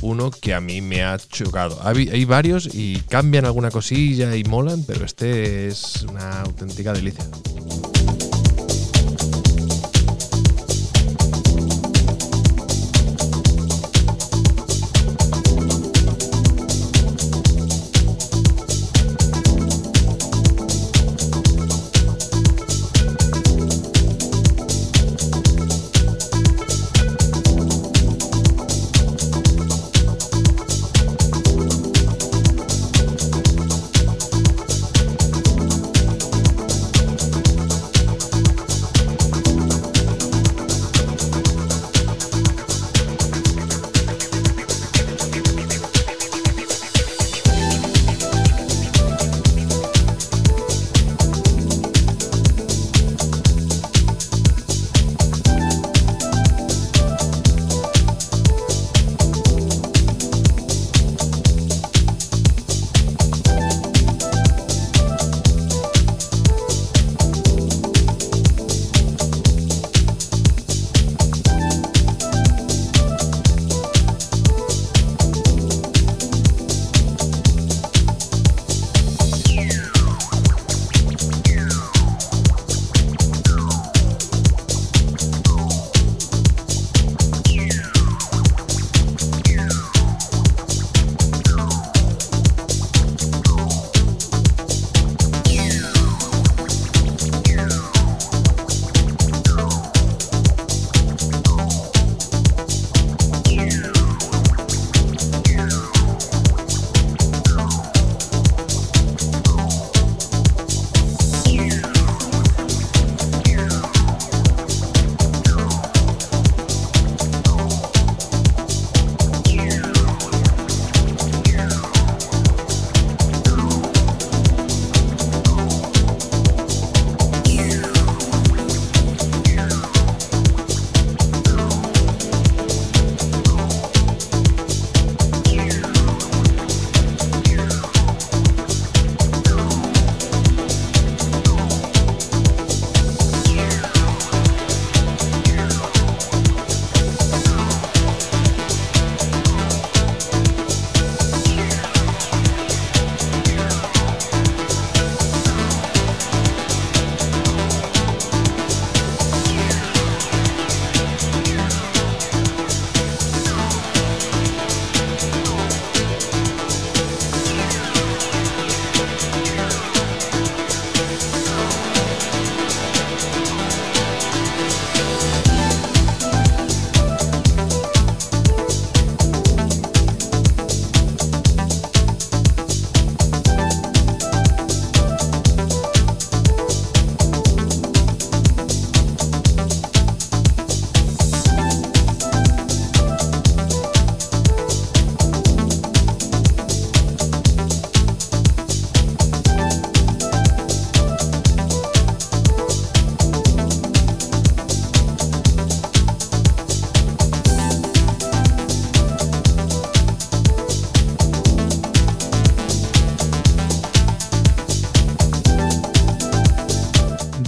[0.03, 1.79] 001 que a mí me ha chocado.
[1.83, 7.25] Hay, hay varios y cambian alguna cosilla y molan, pero este es una auténtica delicia.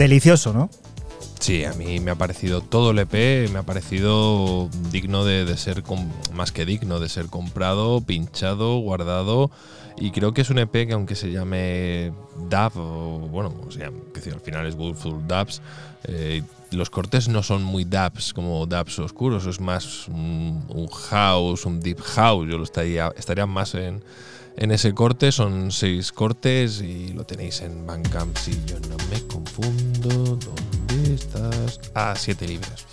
[0.01, 0.71] Delicioso, ¿no?
[1.39, 5.83] Sí, a mí me ha parecido todo el EP, me ha parecido digno de, ser,
[6.35, 9.51] más que digno, de ser comprado, pinchado, guardado.
[9.97, 12.13] Y creo que es un EP que aunque se llame
[12.49, 15.61] Dub, o bueno, al final es Woodful Dubs,
[16.05, 21.67] eh, los cortes no son muy dubs como dubs oscuros, es más un, un house,
[21.67, 22.49] un deep house.
[22.49, 24.03] Yo lo estaría, estaría más en,
[24.57, 25.33] en ese corte.
[25.33, 28.37] Son seis cortes y lo tenéis en Bandcamp.
[28.37, 31.81] Si yo no me confundo, ¿dónde estás?
[31.95, 32.87] Ah, siete libras.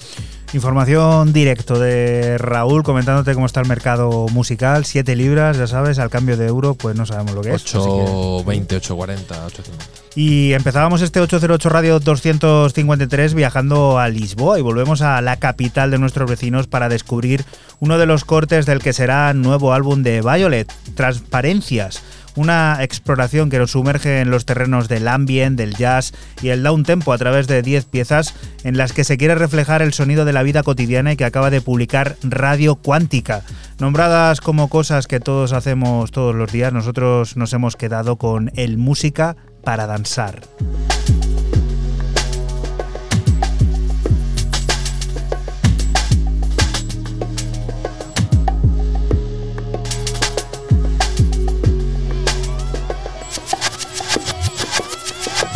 [0.53, 4.85] Información directo de Raúl comentándote cómo está el mercado musical.
[4.85, 7.55] 7 libras, ya sabes, al cambio de euro, pues no sabemos lo que es.
[7.55, 9.85] así que- 820, 840, 850.
[10.15, 15.97] Y empezábamos este 808 Radio 253 viajando a Lisboa y volvemos a la capital de
[15.99, 17.43] nuestros vecinos para descubrir
[17.81, 22.01] uno de los cortes del que será nuevo álbum de Violet, Transparencias.
[22.37, 26.83] Una exploración que nos sumerge en los terrenos del ambient, del jazz y el down
[26.83, 30.33] tempo a través de 10 piezas en las que se quiere reflejar el sonido de
[30.33, 33.41] la vida cotidiana y que acaba de publicar Radio Cuántica.
[33.79, 38.77] Nombradas como cosas que todos hacemos todos los días, nosotros nos hemos quedado con el
[38.77, 40.41] música para danzar.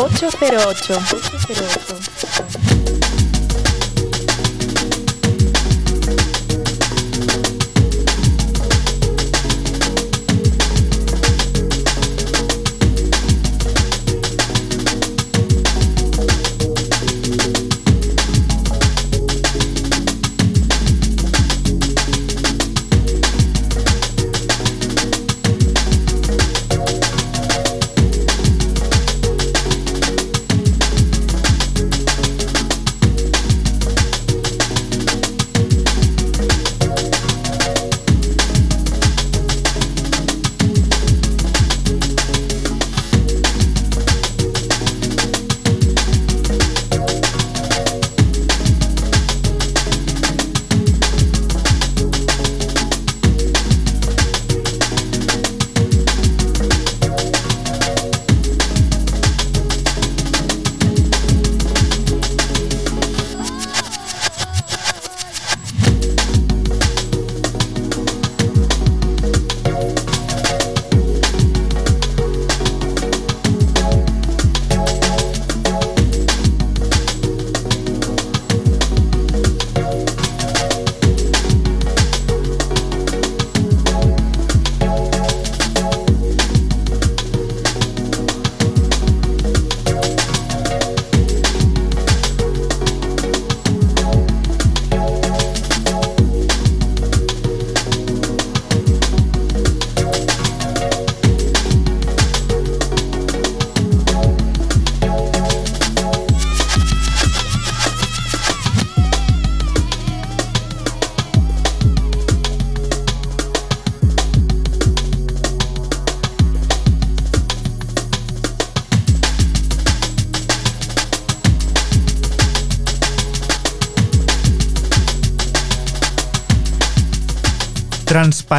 [0.01, 0.97] 808.
[0.97, 2.60] 808.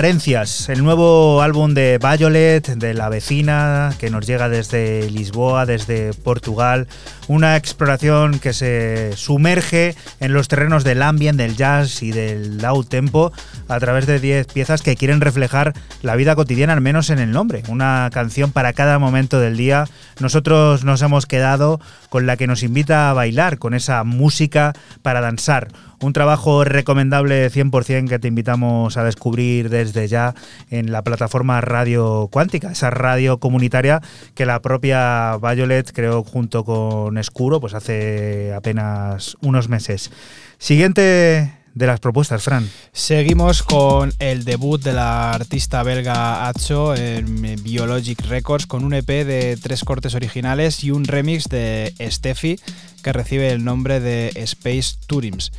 [0.02, 6.12] Carencias, el nuevo álbum de Violet, de la vecina, que nos llega desde Lisboa, desde
[6.12, 6.88] Portugal.
[7.28, 12.86] Una exploración que se sumerge en los terrenos del ambient, del jazz y del loud
[12.86, 13.32] tempo
[13.68, 15.72] a través de 10 piezas que quieren reflejar
[16.02, 17.62] la vida cotidiana, al menos en el nombre.
[17.68, 19.84] Una canción para cada momento del día.
[20.18, 24.72] Nosotros nos hemos quedado con la que nos invita a bailar, con esa música
[25.02, 25.68] para danzar
[26.02, 30.34] un trabajo recomendable 100% que te invitamos a descubrir desde ya
[30.68, 34.00] en la plataforma Radio Cuántica, esa radio comunitaria
[34.34, 40.10] que la propia Violet creó junto con Escuro pues hace apenas unos meses.
[40.58, 42.68] Siguiente de las propuestas, Fran.
[42.92, 49.06] Seguimos con el debut de la artista belga Acho en Biologic Records con un EP
[49.06, 52.58] de tres cortes originales y un remix de Steffi
[53.02, 55.52] que recibe el nombre de Space Turims.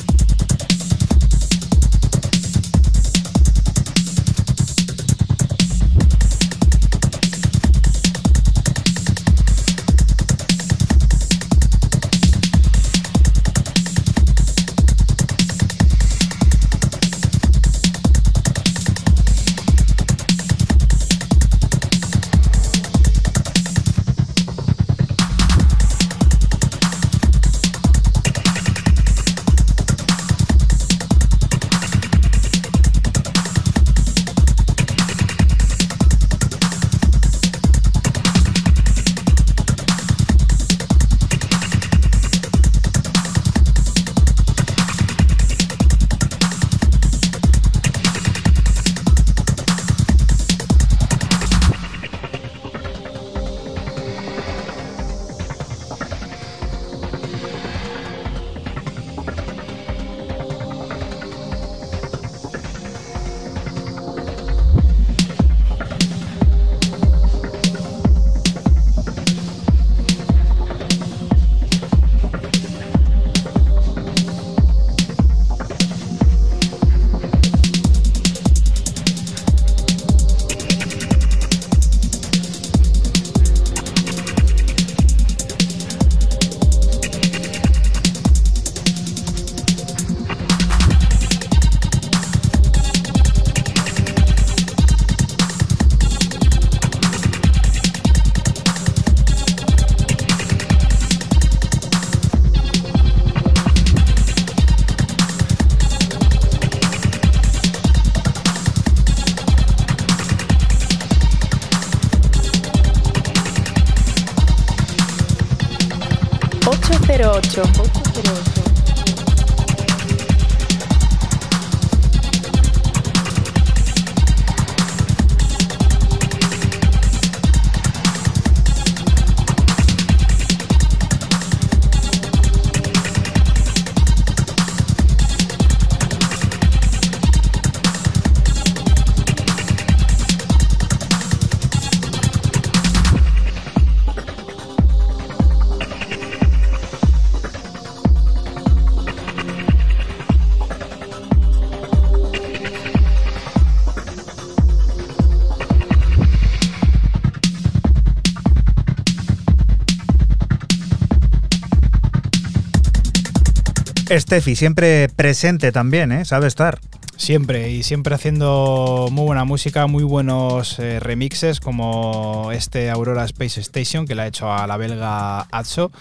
[164.20, 166.24] Steffi, siempre presente también, ¿eh?
[166.24, 166.78] Sabe estar.
[167.16, 173.60] Siempre, y siempre haciendo muy buena música, muy buenos eh, remixes, como este Aurora Space
[173.60, 175.92] Station, que le ha hecho a la belga Atso.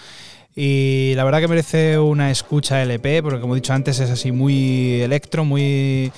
[0.54, 4.32] Y la verdad que merece una escucha LP, porque como he dicho antes, es así
[4.32, 6.12] muy electro, muy.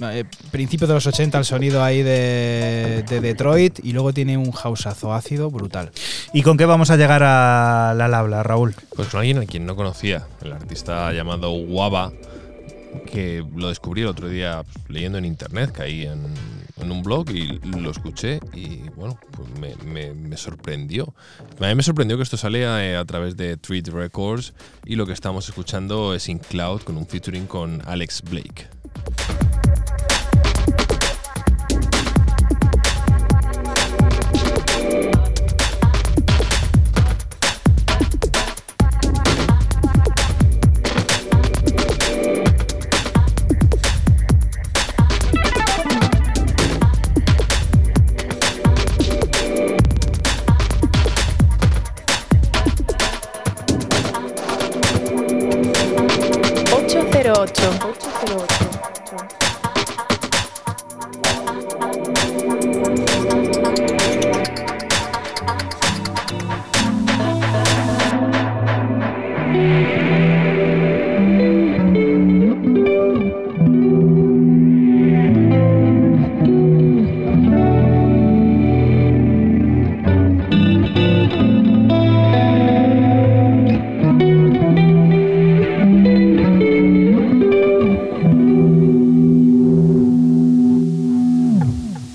[0.00, 4.52] Eh, principio de los 80, el sonido ahí de, de Detroit, y luego tiene un
[4.52, 5.90] houseazo ácido brutal.
[6.34, 8.74] ¿Y con qué vamos a llegar a la habla, Raúl?
[8.94, 10.26] Pues con alguien a quien no conocía,
[10.78, 12.12] artista llamado Waba,
[13.10, 16.20] que lo descubrí el otro día pues, leyendo en internet, caí en,
[16.80, 19.48] en un blog y lo escuché y bueno, pues
[19.84, 21.14] me, sorprendió.
[21.60, 25.04] A mí me sorprendió que esto salía eh, a través de Treat Records y lo
[25.04, 28.68] que estamos escuchando es In Cloud con un featuring con Alex Blake.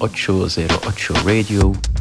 [0.03, 1.93] Ocho zero ocho Radio.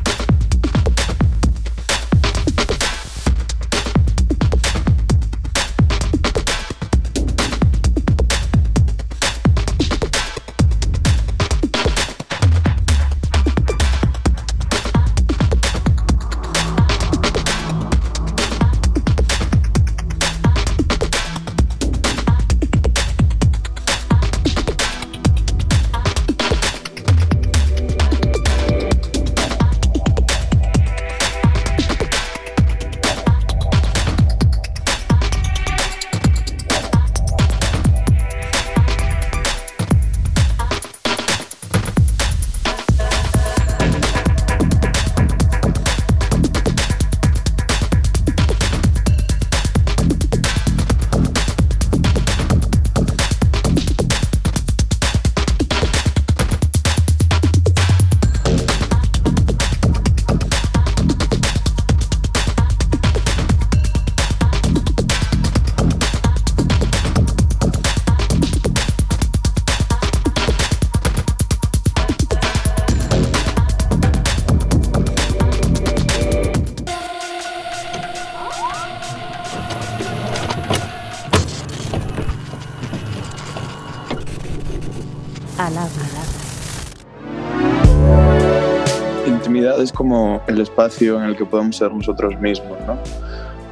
[90.63, 92.97] Espacio en el que podemos ser nosotros mismos, ¿no?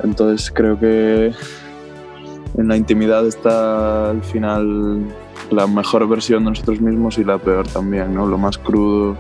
[0.03, 1.33] Entonces creo que
[2.57, 5.05] en la intimidad está al final
[5.51, 8.27] la mejor versión de nosotros mismos y la peor también, ¿no?
[8.27, 9.17] Lo más crudo,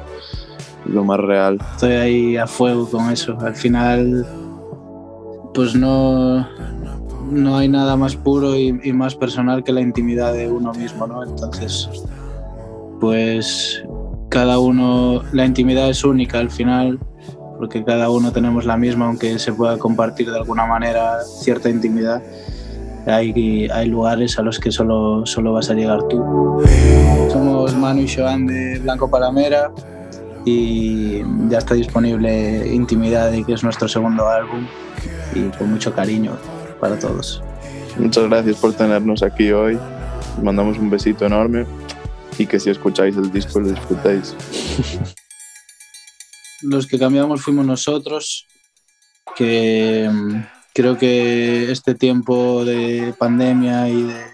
[0.86, 1.58] lo más real.
[1.72, 3.36] Estoy ahí a fuego con eso.
[3.40, 4.26] Al final,
[5.54, 6.46] pues no,
[7.30, 11.06] no hay nada más puro y, y más personal que la intimidad de uno mismo,
[11.06, 11.24] ¿no?
[11.24, 11.88] Entonces,
[13.00, 13.82] pues
[14.28, 16.98] cada uno, la intimidad es única al final,
[17.60, 22.22] porque cada uno tenemos la misma, aunque se pueda compartir de alguna manera cierta intimidad.
[23.06, 26.62] Hay, hay lugares a los que solo, solo vas a llegar tú.
[27.30, 29.70] Somos Manu y Joan de Blanco Palamera
[30.46, 34.66] y ya está disponible Intimidad, y que es nuestro segundo álbum,
[35.34, 36.32] y con mucho cariño
[36.80, 37.42] para todos.
[37.98, 39.78] Muchas gracias por tenernos aquí hoy.
[40.38, 41.66] Os mandamos un besito enorme
[42.38, 44.34] y que si escucháis el disco lo disfrutéis.
[46.62, 48.46] Los que cambiamos fuimos nosotros,
[49.36, 50.42] que mm,
[50.74, 54.24] creo que este tiempo de pandemia y de,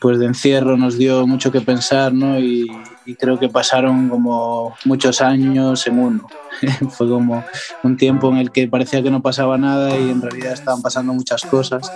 [0.00, 2.38] pues de encierro nos dio mucho que pensar, ¿no?
[2.38, 2.66] Y,
[3.06, 6.26] y creo que pasaron como muchos años en uno.
[6.90, 7.44] Fue como
[7.82, 11.12] un tiempo en el que parecía que no pasaba nada y en realidad estaban pasando
[11.12, 11.90] muchas cosas.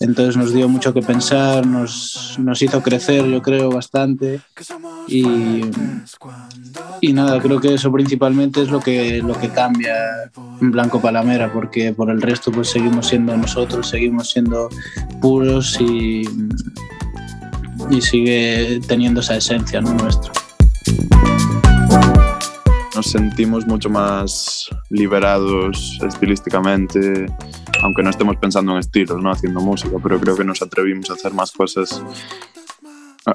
[0.00, 4.40] Entonces nos dio mucho que pensar, nos, hizo crecer, yo creo, bastante.
[5.06, 5.60] Y,
[7.00, 9.94] y nada, creo que eso principalmente es lo que, lo que cambia
[10.60, 14.68] en Blanco Palamera, porque por el resto pues seguimos siendo nosotros, seguimos siendo
[15.20, 16.22] puros y,
[17.90, 19.94] y sigue teniendo esa esencia ¿no?
[19.94, 20.32] nuestra.
[22.94, 27.26] Nos sentimos mucho más liberados estilísticamente,
[27.82, 29.30] aunque no estemos pensando en estilos, ¿no?
[29.30, 32.02] haciendo música, pero creo que nos atrevimos a hacer más cosas.
[33.26, 33.34] Ah,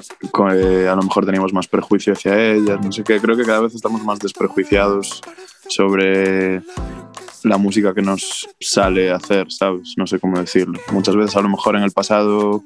[0.54, 3.20] eh, A lo mejor teníamos más prejuicio hacia ellas, no sé qué.
[3.20, 5.20] Creo que cada vez estamos más desprejuiciados
[5.68, 6.62] sobre
[7.42, 9.94] la música que nos sale hacer, ¿sabes?
[9.96, 10.78] No sé cómo decirlo.
[10.92, 12.62] Muchas veces a lo mejor en el pasado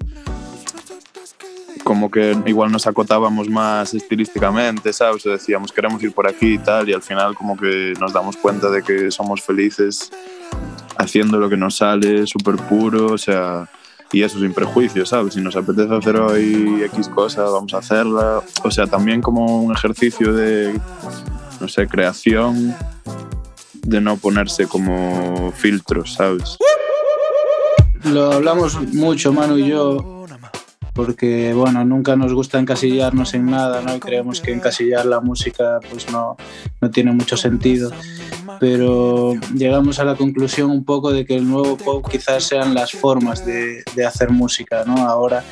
[1.85, 5.25] como que igual nos acotábamos más estilísticamente, ¿sabes?
[5.27, 8.37] O decíamos queremos ir por aquí y tal, y al final como que nos damos
[8.37, 10.11] cuenta de que somos felices
[10.97, 13.69] haciendo lo que nos sale, súper puro, o sea,
[14.13, 15.35] y eso sin prejuicios, ¿sabes?
[15.35, 19.73] Si nos apetece hacer hoy X cosa, vamos a hacerla, o sea, también como un
[19.73, 20.79] ejercicio de,
[21.61, 22.75] no sé, creación,
[23.83, 26.57] de no ponerse como filtros, ¿sabes?
[28.05, 30.14] Lo hablamos mucho, Manu y yo,
[30.95, 33.97] porque bueno, nunca nos gusta encasillarnos en nada, ¿no?
[33.97, 36.37] Y creemos que encasillar la música pues no,
[36.81, 37.91] no tiene mucho sentido.
[38.61, 42.93] Pero llegamos a la conclusión un poco de que el nuevo pop quizás sean las
[42.93, 44.97] formas de, de hacer música, ¿no?
[45.09, 45.45] Ahora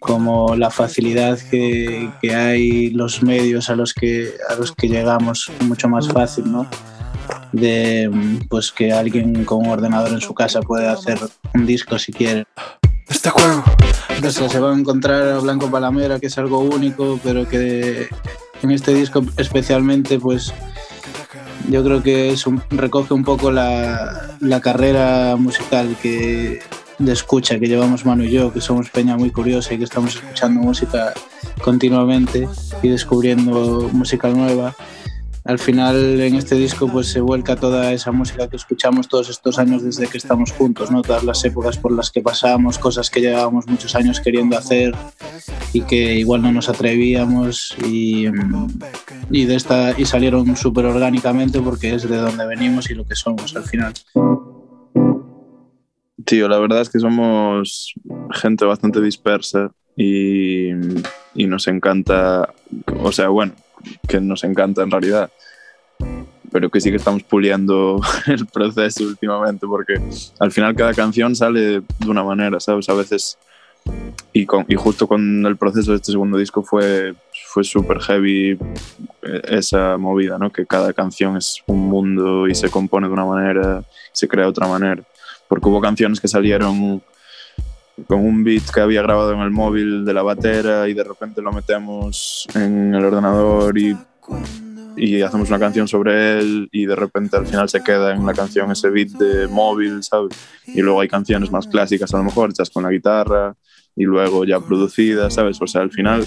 [0.00, 5.52] como la facilidad que, que hay, los medios a los que, a los que llegamos,
[5.60, 6.66] mucho más fácil, ¿no?
[7.52, 8.10] De
[8.48, 11.18] pues que alguien con un ordenador en su casa puede hacer
[11.54, 12.44] un disco si quiere.
[13.08, 13.62] Este juego.
[14.26, 18.08] O sea, se va a encontrar Blanco Palamera, que es algo único, pero que
[18.62, 20.52] en este disco especialmente, pues
[21.68, 26.60] yo creo que es un- recoge un poco la, la carrera musical que
[26.98, 30.14] de escucha que llevamos Manu y yo, que somos peña muy curiosa y que estamos
[30.16, 31.14] escuchando música
[31.62, 32.46] continuamente
[32.82, 34.74] y descubriendo música nueva.
[35.44, 39.58] Al final en este disco pues se vuelca toda esa música que escuchamos todos estos
[39.58, 41.02] años desde que estamos juntos, ¿no?
[41.02, 44.94] Todas las épocas por las que pasamos, cosas que llevábamos muchos años queriendo hacer
[45.72, 48.68] y que igual no nos atrevíamos y, mm,
[49.30, 53.14] y de esta y salieron súper orgánicamente porque es de donde venimos y lo que
[53.14, 53.94] somos al final.
[56.26, 57.94] Tío, la verdad es que somos
[58.32, 60.70] gente bastante dispersa y,
[61.34, 62.52] y nos encanta,
[63.02, 63.54] o sea, bueno,
[64.06, 65.30] que nos encanta en realidad,
[66.50, 70.00] pero que sí que estamos puliendo el proceso últimamente porque
[70.38, 72.88] al final cada canción sale de una manera, ¿sabes?
[72.88, 73.38] A veces,
[74.32, 77.14] y, con, y justo con el proceso de este segundo disco fue,
[77.46, 78.58] fue súper heavy
[79.22, 80.50] eh, esa movida, ¿no?
[80.50, 84.50] Que cada canción es un mundo y se compone de una manera, se crea de
[84.50, 85.02] otra manera
[85.50, 87.02] porque hubo canciones que salieron
[88.06, 91.42] con un beat que había grabado en el móvil de la batera y de repente
[91.42, 93.96] lo metemos en el ordenador y,
[94.96, 98.34] y hacemos una canción sobre él y de repente al final se queda en la
[98.34, 100.36] canción ese beat de móvil, ¿sabes?
[100.66, 103.54] Y luego hay canciones más clásicas a lo mejor hechas con la guitarra
[103.96, 105.60] y luego ya producidas, ¿sabes?
[105.60, 106.24] O sea, al final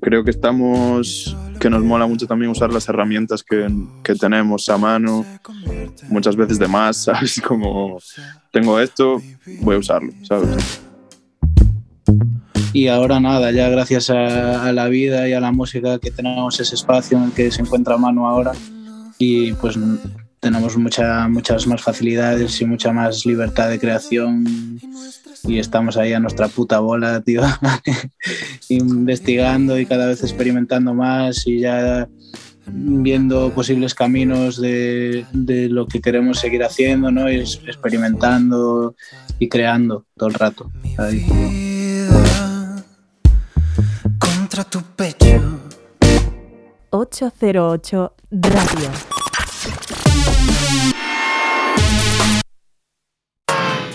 [0.00, 3.68] creo que estamos, que nos mola mucho también usar las herramientas que,
[4.02, 5.24] que tenemos a mano,
[6.08, 7.40] muchas veces de más, ¿sabes?
[7.40, 7.98] Como
[8.52, 9.20] tengo esto,
[9.60, 10.82] voy a usarlo, ¿sabes?
[12.72, 16.60] y ahora nada, ya gracias a, a, la vida y a la música que tenemos
[16.60, 18.52] ese espacio en el que se encuentra Manu ahora
[19.18, 19.78] y pues
[20.40, 24.78] tenemos mucha, muchas más facilidades y mucha más libertad de creación
[25.44, 27.42] y estamos ahí a nuestra puta bola, tío,
[28.68, 32.08] investigando y cada vez experimentando más y ya
[32.70, 37.30] viendo posibles caminos de, de lo que queremos seguir haciendo, ¿no?
[37.30, 38.94] Y experimentando
[39.38, 40.70] y creando todo el rato.
[40.98, 41.26] Ahí.
[44.18, 45.60] Contra tu pecho.
[46.90, 49.17] 808 Radio.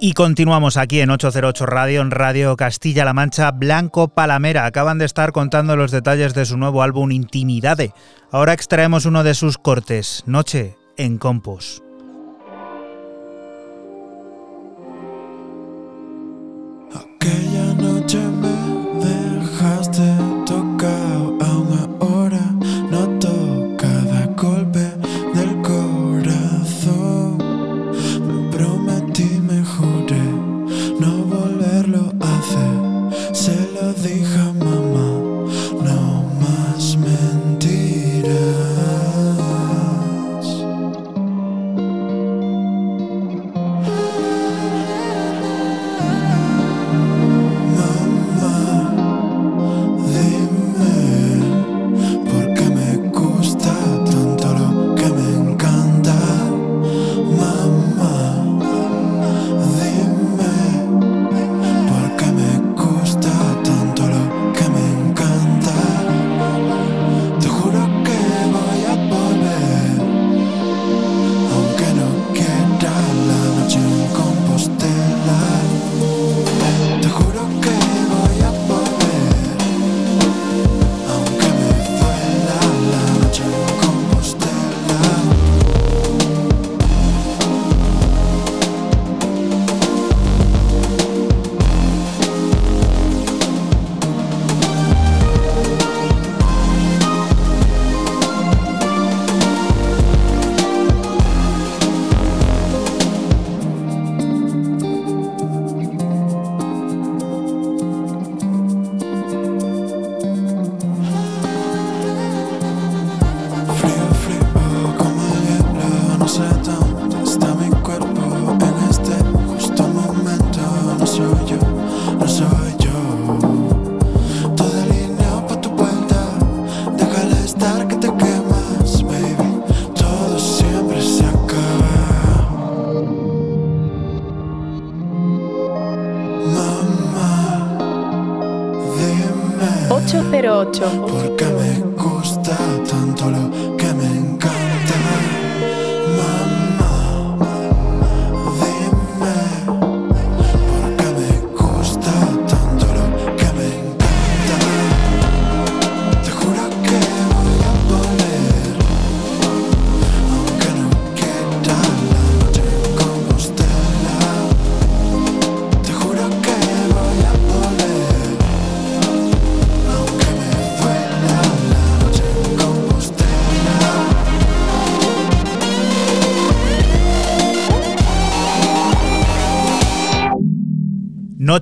[0.00, 3.50] Y continuamos aquí en 808 Radio, en Radio Castilla-La Mancha.
[3.50, 7.92] Blanco Palamera acaban de estar contando los detalles de su nuevo álbum Intimidade.
[8.30, 11.82] Ahora extraemos uno de sus cortes, Noche en Compos.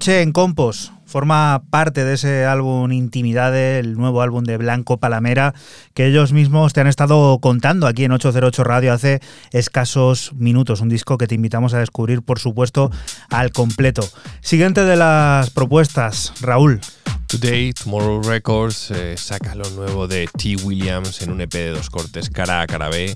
[0.09, 5.53] En Compos forma parte de ese álbum Intimidade, el nuevo álbum de Blanco Palamera,
[5.95, 9.21] que ellos mismos te han estado contando aquí en 808 Radio hace
[9.51, 10.81] escasos minutos.
[10.81, 12.93] Un disco que te invitamos a descubrir, por supuesto,
[13.31, 14.09] al completo.
[14.43, 16.81] Siguiente de las propuestas, Raúl.
[17.27, 20.57] Today, Tomorrow Records eh, saca lo nuevo de T.
[20.63, 23.13] Williams en un EP de dos cortes, cara A, cara B.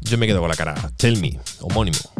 [0.00, 0.74] Yo me quedo con la cara.
[0.96, 2.15] Tell Me, homónimo.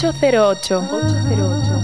[0.00, 0.80] 808.
[0.80, 1.79] 808.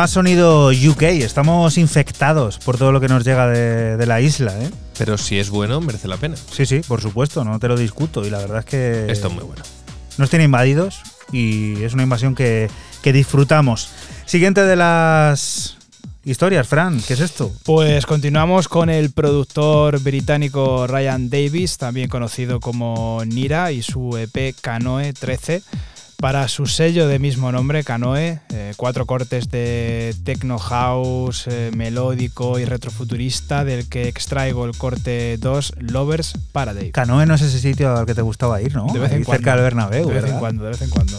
[0.00, 4.58] Más sonido UK, estamos infectados por todo lo que nos llega de, de la isla,
[4.58, 4.70] ¿eh?
[4.96, 6.36] Pero si es bueno, merece la pena.
[6.36, 9.12] Sí, sí, por supuesto, no te lo discuto y la verdad es que...
[9.12, 9.62] Esto es muy bueno.
[10.16, 11.02] Nos tiene invadidos
[11.32, 12.70] y es una invasión que,
[13.02, 13.90] que disfrutamos.
[14.24, 15.76] Siguiente de las
[16.24, 17.52] historias, Fran, ¿qué es esto?
[17.64, 24.54] Pues continuamos con el productor británico Ryan Davis, también conocido como Nira, y su EP
[24.62, 25.62] Canoe 13.
[26.20, 32.58] Para su sello de mismo nombre, Canoe, eh, cuatro cortes de techno house, eh, melódico
[32.58, 36.92] y retrofuturista, del que extraigo el corte 2, Lovers Paradise.
[36.92, 38.86] Canoe no es ese sitio al que te gustaba ir, ¿no?
[38.92, 39.38] De vez en Ahí cuando.
[39.38, 41.16] cerca del Bernabéu, De vez en cuando, de vez en cuando.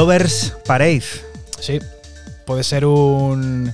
[0.00, 1.02] Lovers Parade.
[1.60, 1.78] Sí,
[2.46, 3.70] puede ser un,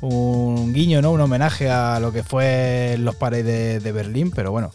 [0.00, 1.12] un guiño, ¿no?
[1.12, 4.72] Un homenaje a lo que fue los Parade de, de Berlín, pero bueno.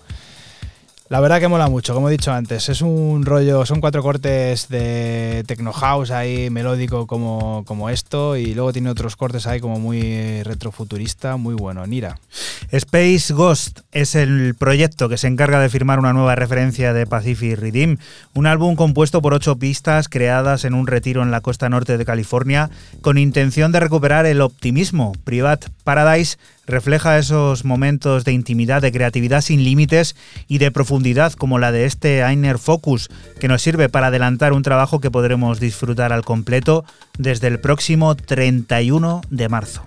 [1.11, 2.69] La verdad que mola mucho, como he dicho antes.
[2.69, 8.53] Es un rollo, son cuatro cortes de techno house ahí melódico como, como esto y
[8.53, 11.85] luego tiene otros cortes ahí como muy retrofuturista, muy bueno.
[11.85, 12.17] Nira.
[12.71, 17.59] Space Ghost es el proyecto que se encarga de firmar una nueva referencia de Pacific
[17.59, 17.97] Redeem,
[18.33, 22.05] un álbum compuesto por ocho pistas creadas en un retiro en la costa norte de
[22.05, 22.69] California
[23.01, 25.11] con intención de recuperar el optimismo.
[25.25, 30.15] Private Paradise refleja esos momentos de intimidad, de creatividad sin límites
[30.47, 33.09] y de profundidad como la de este Einer Focus,
[33.39, 36.85] que nos sirve para adelantar un trabajo que podremos disfrutar al completo
[37.17, 39.85] desde el próximo 31 de marzo.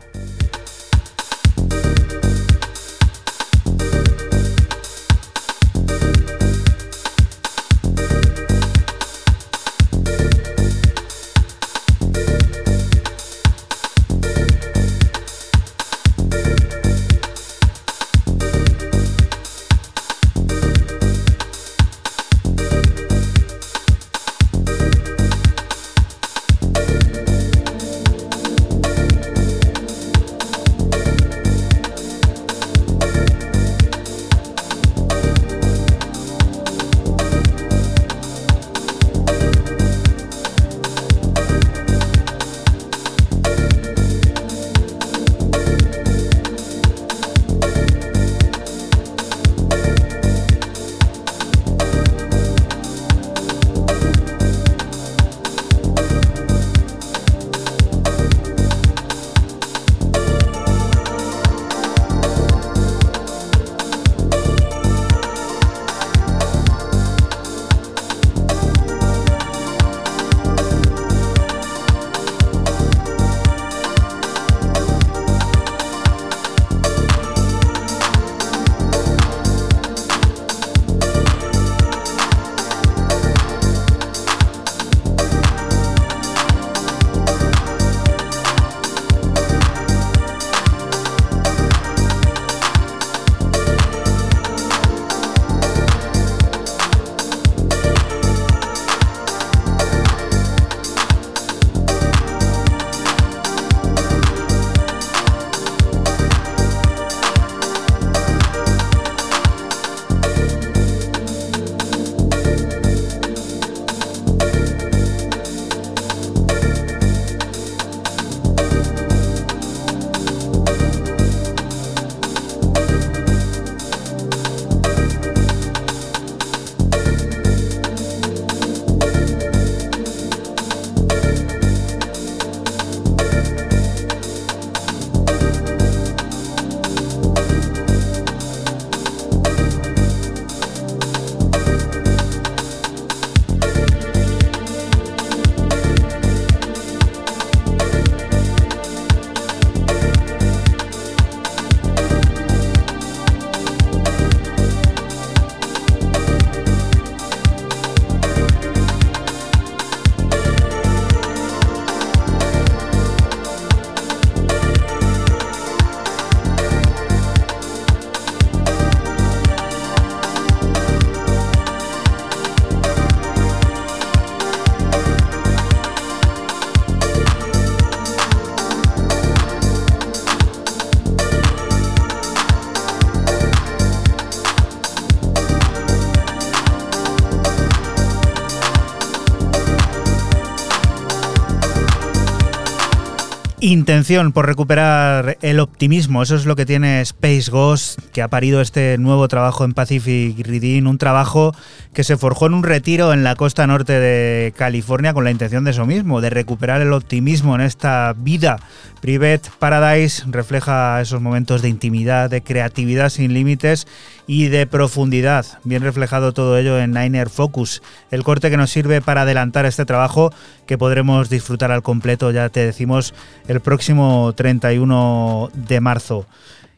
[193.75, 196.23] Intención por recuperar el optimismo.
[196.23, 200.39] Eso es lo que tiene Space Ghost, que ha parido este nuevo trabajo en Pacific
[200.47, 201.53] Reading, un trabajo
[201.93, 205.65] que se forjó en un retiro en la costa norte de California con la intención
[205.65, 208.61] de eso mismo, de recuperar el optimismo en esta vida.
[209.01, 213.89] Private Paradise refleja esos momentos de intimidad, de creatividad sin límites
[214.29, 215.45] y de profundidad.
[215.65, 217.83] Bien reflejado todo ello en Niner Focus,
[218.13, 220.33] el corte que nos sirve para adelantar este trabajo
[220.67, 223.13] que podremos disfrutar al completo, ya te decimos,
[223.49, 226.27] el próximo 31 de marzo.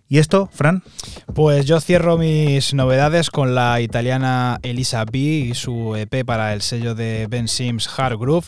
[0.09, 0.85] ¿Y esto, Fran?
[1.35, 6.63] Pues yo cierro mis novedades con la italiana Elisa B y su EP para el
[6.63, 8.47] sello de Ben Sims Hard Groove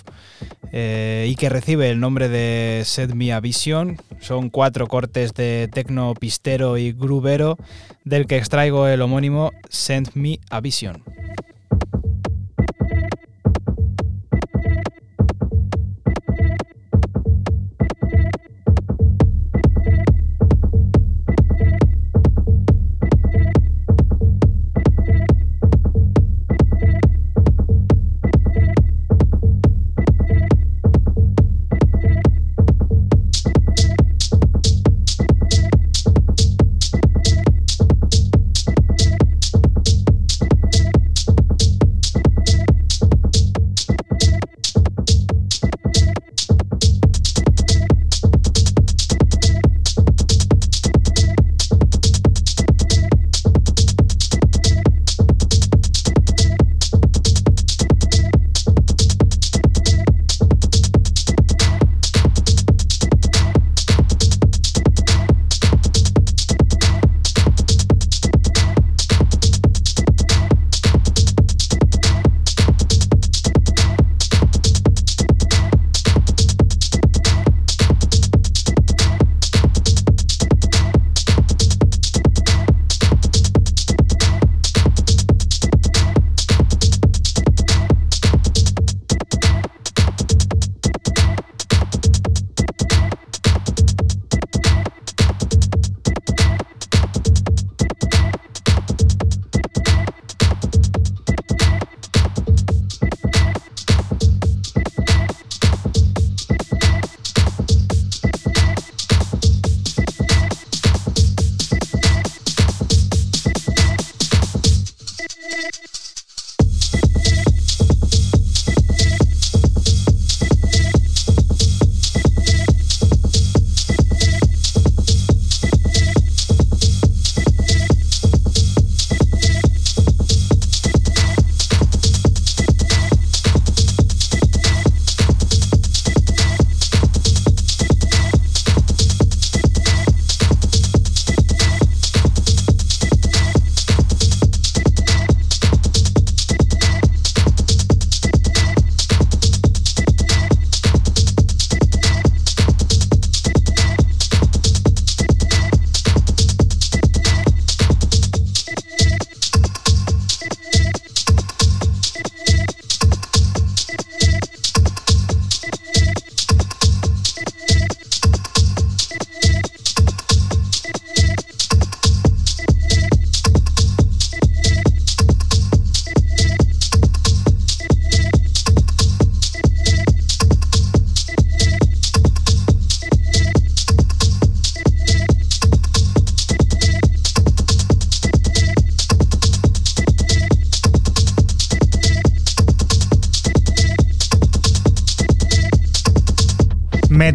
[0.70, 3.97] eh, y que recibe el nombre de Set Me a Vision.
[4.20, 7.56] Son cuatro cortes de tecno pistero y groovero
[8.05, 11.02] del que extraigo el homónimo Send Me a Vision.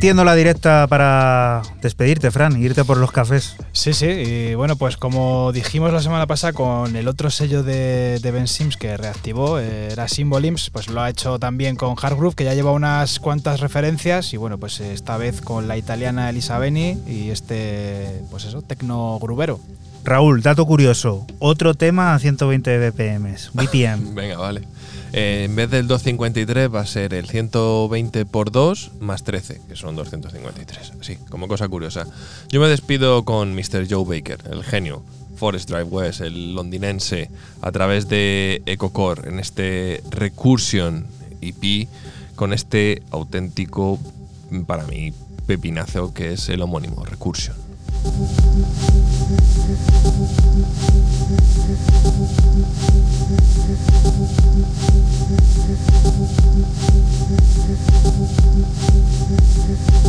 [0.03, 3.55] Metiendo la directa para despedirte, Fran, irte por los cafés.
[3.71, 8.19] Sí, sí, y bueno, pues como dijimos la semana pasada con el otro sello de,
[8.21, 12.17] de Ben Sims que reactivó, eh, era Symbolims, pues lo ha hecho también con Hard
[12.17, 16.29] Groove, que ya lleva unas cuantas referencias, y bueno, pues esta vez con la italiana
[16.29, 19.61] Elisa Beni y este, pues eso, tecno grubero.
[20.03, 24.13] Raúl, dato curioso, otro tema a 120 BPM, BPM.
[24.13, 24.67] Venga, vale.
[25.13, 29.75] Eh, en vez del 253 va a ser el 120 por 2 más 13, que
[29.75, 30.93] son 253.
[30.99, 32.07] Así, como cosa curiosa.
[32.49, 33.87] Yo me despido con Mr.
[33.87, 35.03] Joe Baker, el genio.
[35.35, 37.29] Forest Drive West, el londinense,
[37.61, 41.05] a través de EcoCore, en este Recursion
[41.41, 41.87] EP,
[42.35, 43.99] con este auténtico,
[44.65, 45.11] para mí,
[45.45, 47.55] pepinazo que es el homónimo, Recursion.
[55.35, 55.63] Thank
[59.97, 60.02] you.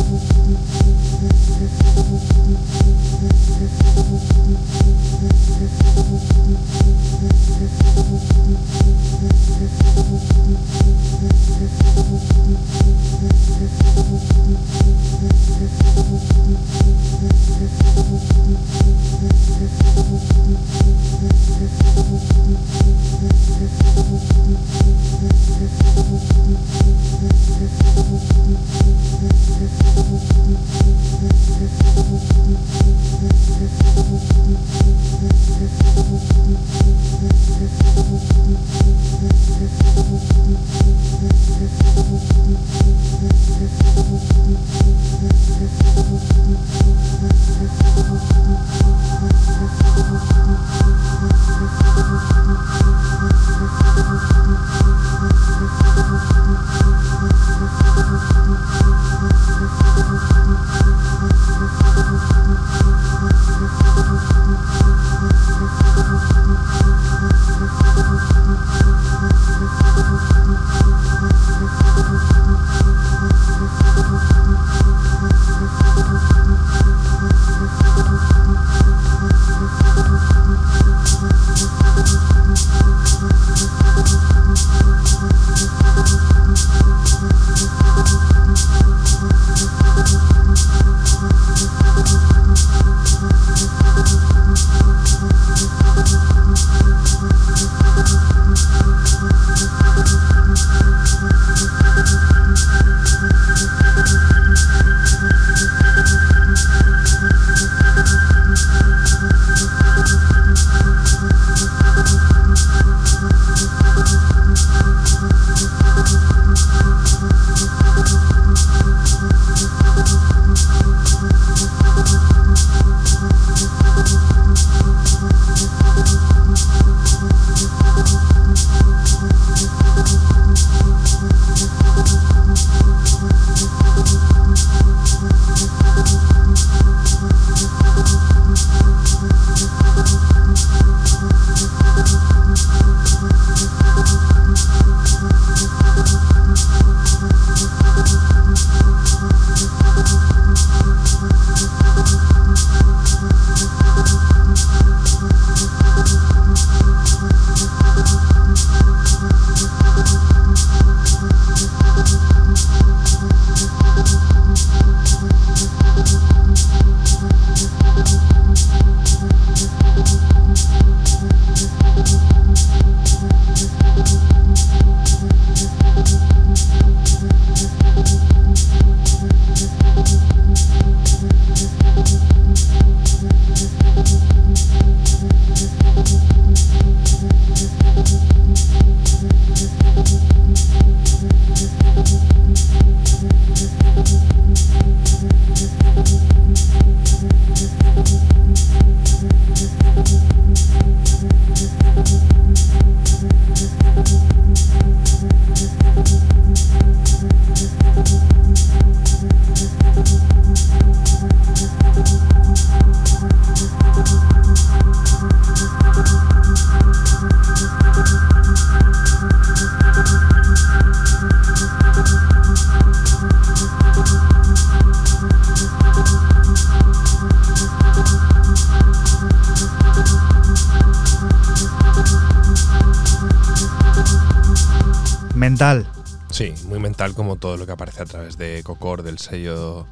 [237.25, 239.87] Como todo lo que aparece a través de Cocor, del sello,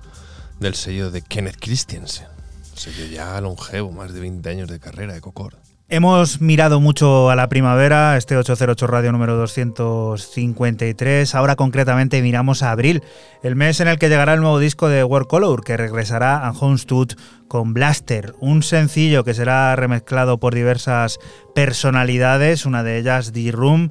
[0.59, 2.27] del sello de Kenneth Christensen.
[2.75, 5.57] Sello ya longevo, más de 20 años de carrera de Cocor.
[5.89, 11.33] Hemos mirado mucho a la primavera, este 808 Radio número 253.
[11.33, 13.01] Ahora concretamente miramos a abril,
[13.41, 16.51] el mes en el que llegará el nuevo disco de World Color, que regresará a
[16.51, 17.13] Homestud
[17.47, 21.17] con Blaster, un sencillo que será remezclado por diversas
[21.55, 23.89] personalidades, una de ellas D-Room,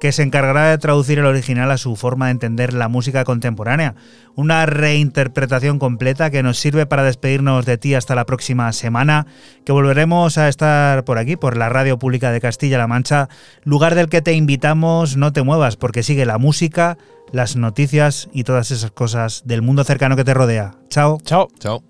[0.00, 3.94] que se encargará de traducir el original a su forma de entender la música contemporánea.
[4.34, 9.26] Una reinterpretación completa que nos sirve para despedirnos de ti hasta la próxima semana,
[9.64, 13.28] que volveremos a estar por aquí, por la Radio Pública de Castilla-La Mancha,
[13.62, 16.98] lugar del que te invitamos, no te muevas, porque sigue la música,
[17.32, 20.74] las noticias y todas esas cosas del mundo cercano que te rodea.
[20.88, 21.18] Chao.
[21.24, 21.48] Chao.
[21.58, 21.82] Chao.